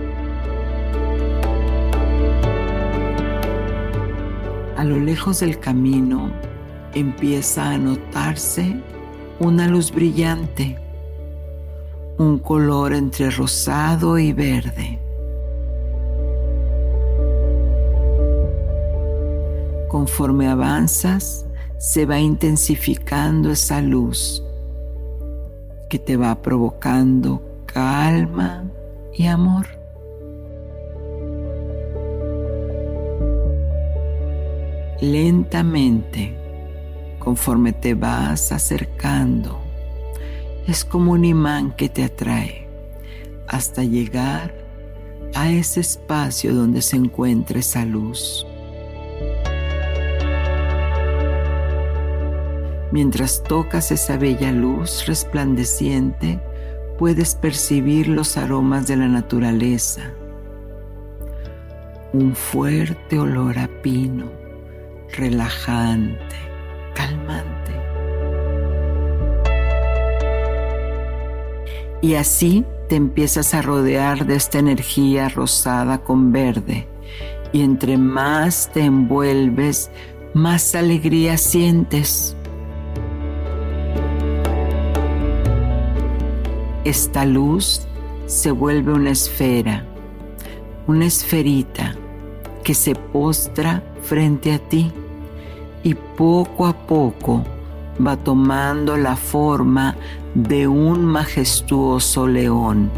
[4.76, 6.30] A lo lejos del camino
[6.94, 8.76] empieza a notarse
[9.38, 10.78] una luz brillante,
[12.18, 14.98] un color entre rosado y verde.
[19.88, 21.46] Conforme avanzas,
[21.78, 24.42] se va intensificando esa luz
[25.88, 28.64] que te va provocando calma
[29.14, 29.66] y amor.
[35.00, 36.34] lentamente,
[37.26, 39.58] conforme te vas acercando,
[40.68, 42.68] es como un imán que te atrae
[43.48, 44.54] hasta llegar
[45.34, 48.46] a ese espacio donde se encuentra esa luz.
[52.92, 56.38] Mientras tocas esa bella luz resplandeciente,
[56.96, 60.12] puedes percibir los aromas de la naturaleza.
[62.12, 64.30] Un fuerte olor a pino
[65.16, 66.55] relajante,
[66.96, 67.72] calmante.
[72.00, 76.88] Y así te empiezas a rodear de esta energía rosada con verde.
[77.52, 79.90] Y entre más te envuelves,
[80.34, 82.36] más alegría sientes.
[86.84, 87.86] Esta luz
[88.26, 89.84] se vuelve una esfera,
[90.86, 91.96] una esferita
[92.62, 94.92] que se postra frente a ti
[95.86, 97.44] y poco a poco
[98.04, 99.94] va tomando la forma
[100.34, 102.90] de un majestuoso león.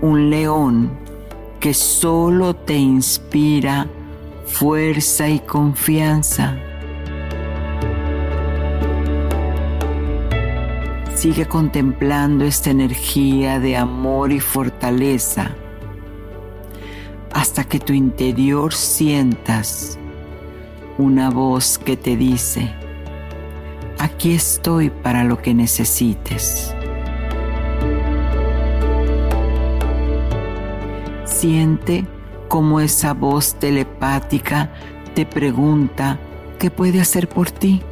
[0.00, 0.90] Un león
[1.60, 3.88] que solo te inspira
[4.46, 6.56] fuerza y confianza.
[11.14, 15.54] Sigue contemplando esta energía de amor y fortaleza
[17.32, 19.98] hasta que tu interior sientas
[20.98, 22.72] una voz que te dice,
[23.98, 26.74] aquí estoy para lo que necesites.
[31.24, 32.06] Siente
[32.48, 34.70] cómo esa voz telepática
[35.14, 36.18] te pregunta
[36.58, 37.82] qué puede hacer por ti.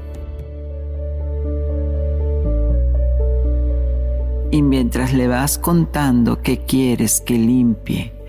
[4.52, 8.19] Y mientras le vas contando que quieres que limpie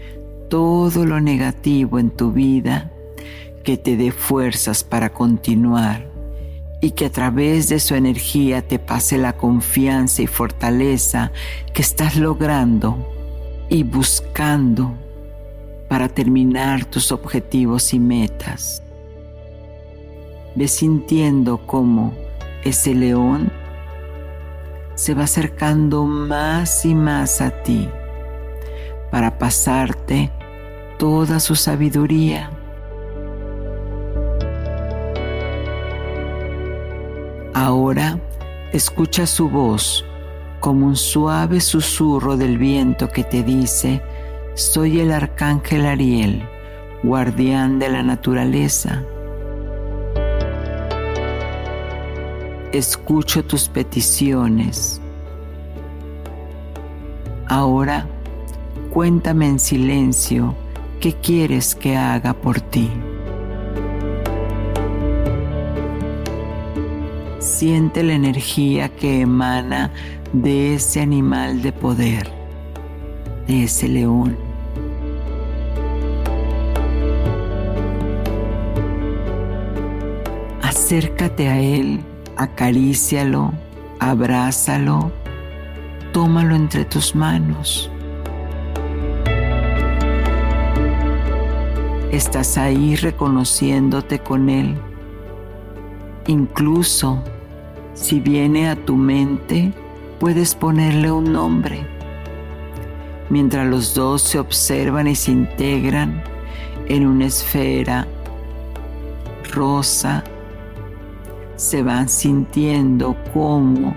[0.52, 2.91] todo lo negativo en tu vida
[3.64, 6.12] que te dé fuerzas para continuar
[6.82, 11.32] y que a través de su energía te pase la confianza y fortaleza
[11.74, 12.97] que estás logrando
[13.70, 14.93] y buscando
[15.88, 18.84] para terminar tus objetivos y metas.
[20.54, 22.14] Ve sintiendo cómo
[22.66, 23.54] ese león
[24.95, 27.88] se va acercando más y más a ti
[29.12, 30.30] para pasarte
[31.02, 32.52] toda su sabiduría.
[37.56, 38.20] Ahora
[38.72, 40.06] escucha su voz
[40.60, 44.04] como un suave susurro del viento que te dice,
[44.54, 46.47] soy el arcángel Ariel,
[47.02, 49.04] guardián de la naturaleza.
[52.74, 55.02] Escucho tus peticiones.
[57.47, 58.06] Ahora
[58.93, 60.61] cuéntame en silencio
[61.02, 62.88] ¿Qué quieres que haga por ti?
[67.39, 69.91] Siente la energía que emana
[70.32, 72.30] de ese animal de poder,
[73.47, 74.38] de ese león.
[80.62, 82.02] Acércate a Él,
[82.38, 83.54] acarícialo,
[83.99, 85.12] abrázalo,
[86.14, 87.91] tómalo entre tus manos.
[92.12, 94.76] Estás ahí reconociéndote con Él.
[96.28, 97.24] Incluso
[97.93, 99.72] si viene a tu mente,
[100.20, 101.88] puedes ponerle un nombre.
[103.30, 106.22] Mientras los dos se observan y se integran
[106.88, 108.05] en una esfera
[109.53, 110.22] rosa,
[111.55, 113.95] se van sintiendo cómo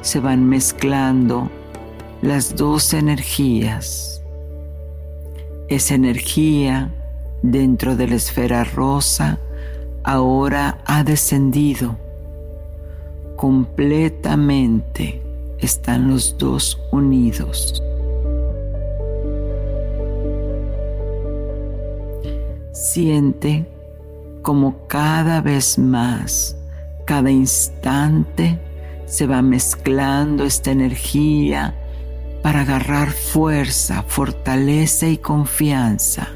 [0.00, 1.50] se van mezclando
[2.22, 4.22] las dos energías.
[5.68, 6.90] Esa energía
[7.42, 9.38] dentro de la esfera rosa
[10.02, 11.96] ahora ha descendido
[13.40, 15.22] completamente
[15.60, 17.82] están los dos unidos.
[22.72, 23.66] Siente
[24.42, 26.56] como cada vez más,
[27.06, 28.58] cada instante,
[29.06, 31.74] se va mezclando esta energía
[32.42, 36.28] para agarrar fuerza, fortaleza y confianza.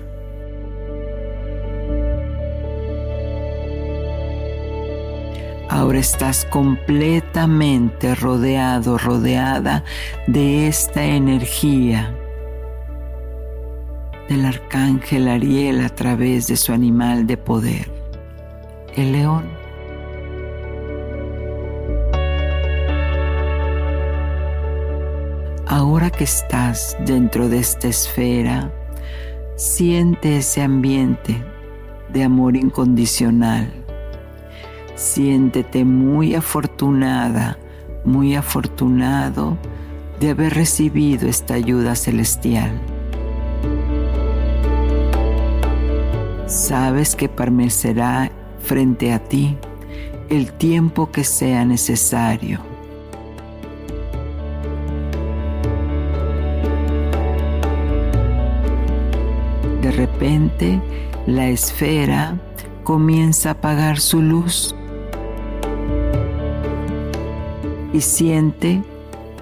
[5.75, 9.83] Ahora estás completamente rodeado, rodeada
[10.29, 12.15] de esta energía
[14.29, 17.91] del arcángel Ariel a través de su animal de poder,
[18.95, 19.47] el león.
[25.67, 28.71] Ahora que estás dentro de esta esfera,
[29.57, 31.45] siente ese ambiente
[32.13, 33.84] de amor incondicional
[34.95, 37.59] Siéntete muy afortunada,
[38.05, 39.59] muy afortunado
[40.21, 42.71] de haber recibido esta ayuda celestial.
[46.47, 48.31] Sabes que permanecerá
[48.61, 49.57] frente a ti
[50.29, 52.61] el tiempo que sea necesario.
[59.83, 60.81] De repente,
[61.27, 62.39] la esfera
[62.85, 64.75] comienza a apagar su luz
[67.95, 68.83] y siente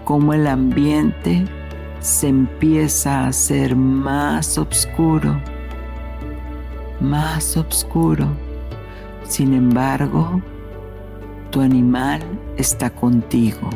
[0.05, 1.47] cómo el ambiente
[2.01, 5.41] se empieza a hacer más oscuro,
[7.01, 8.29] más oscuro.
[9.25, 10.43] Sin embargo,
[11.51, 12.21] tu animal
[12.59, 13.71] está contigo.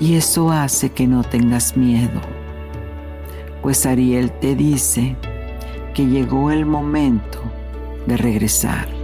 [0.00, 2.22] Y eso hace que no tengas miedo,
[3.60, 5.14] pues Ariel te dice
[5.92, 7.38] que llegó el momento
[8.06, 9.03] de regresar.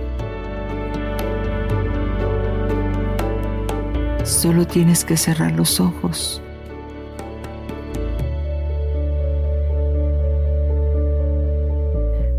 [4.30, 6.40] Solo tienes que cerrar los ojos.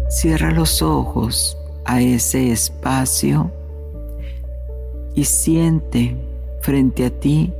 [0.07, 3.51] Cierra los ojos a ese espacio
[5.15, 6.15] y siente
[6.61, 7.53] frente a ti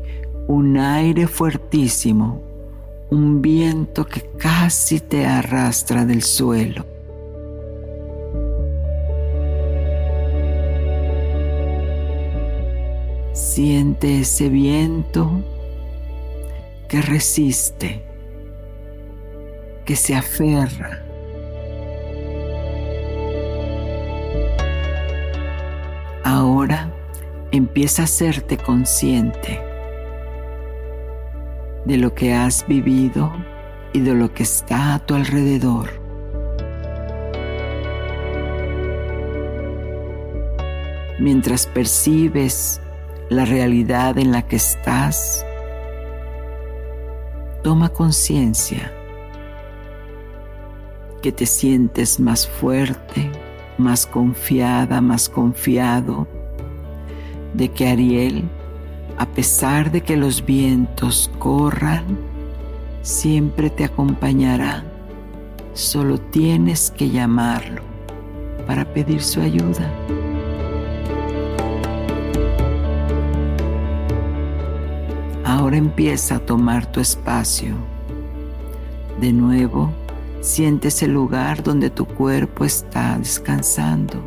[0.47, 2.41] un aire fuertísimo,
[3.09, 6.91] un viento que casi te arrastra del suelo.
[13.54, 15.30] Siente ese viento
[16.88, 18.02] que resiste,
[19.84, 21.04] que se aferra.
[26.24, 26.93] Ahora
[27.52, 29.60] empieza a hacerte consciente
[31.84, 33.34] de lo que has vivido
[33.91, 35.89] y de lo que está a tu alrededor.
[41.20, 42.80] Mientras percibes
[43.32, 45.45] la realidad en la que estás,
[47.63, 48.93] toma conciencia
[51.21, 53.32] que te sientes más fuerte,
[53.77, 56.27] más confiada, más confiado
[57.53, 58.43] de que Ariel,
[59.17, 62.03] a pesar de que los vientos corran,
[63.01, 64.84] siempre te acompañará.
[65.71, 67.82] Solo tienes que llamarlo
[68.67, 69.89] para pedir su ayuda.
[75.74, 77.76] Empieza a tomar tu espacio.
[79.19, 79.91] De nuevo,
[80.41, 84.22] sientes el lugar donde tu cuerpo está descansando.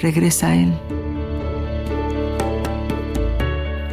[0.00, 0.74] Regresa a él.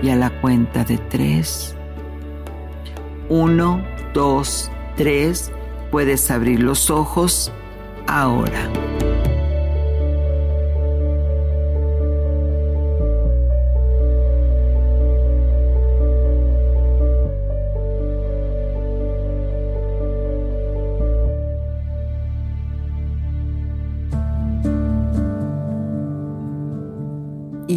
[0.03, 1.75] Y a la cuenta de tres,
[3.29, 3.83] uno,
[4.13, 5.51] dos, tres,
[5.91, 7.51] puedes abrir los ojos
[8.07, 8.88] ahora.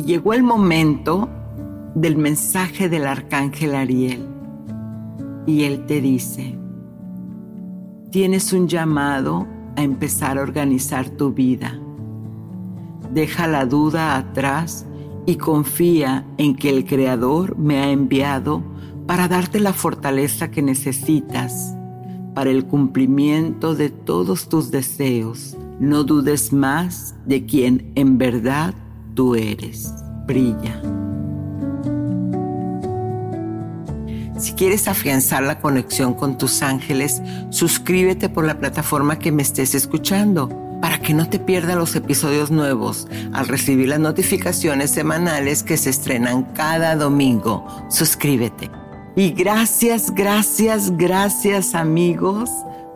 [0.04, 1.28] Llegó el momento
[1.94, 4.26] del mensaje del arcángel Ariel.
[5.46, 6.58] Y él te dice,
[8.10, 9.46] tienes un llamado
[9.76, 11.78] a empezar a organizar tu vida.
[13.12, 14.86] Deja la duda atrás
[15.24, 18.62] y confía en que el Creador me ha enviado
[19.06, 21.76] para darte la fortaleza que necesitas
[22.34, 25.56] para el cumplimiento de todos tus deseos.
[25.78, 28.74] No dudes más de quien en verdad
[29.14, 29.92] tú eres.
[30.26, 30.80] Brilla.
[34.38, 39.74] Si quieres afianzar la conexión con tus ángeles, suscríbete por la plataforma que me estés
[39.74, 40.48] escuchando
[40.80, 45.90] para que no te pierdas los episodios nuevos al recibir las notificaciones semanales que se
[45.90, 47.64] estrenan cada domingo.
[47.88, 48.68] Suscríbete.
[49.14, 52.50] Y gracias, gracias, gracias amigos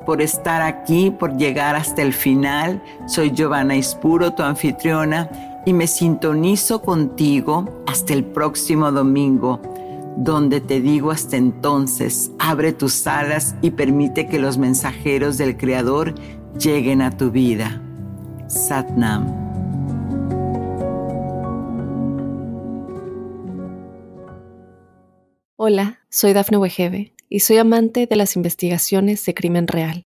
[0.04, 2.82] por estar aquí, por llegar hasta el final.
[3.06, 5.30] Soy Giovanna Ispuro, tu anfitriona,
[5.66, 9.60] y me sintonizo contigo hasta el próximo domingo,
[10.16, 16.14] donde te digo hasta entonces, abre tus alas y permite que los mensajeros del Creador
[16.56, 17.82] lleguen a tu vida.
[18.46, 19.26] Satnam.
[25.56, 30.05] Hola, soy Dafne Wegebe y soy amante de las investigaciones de crimen real.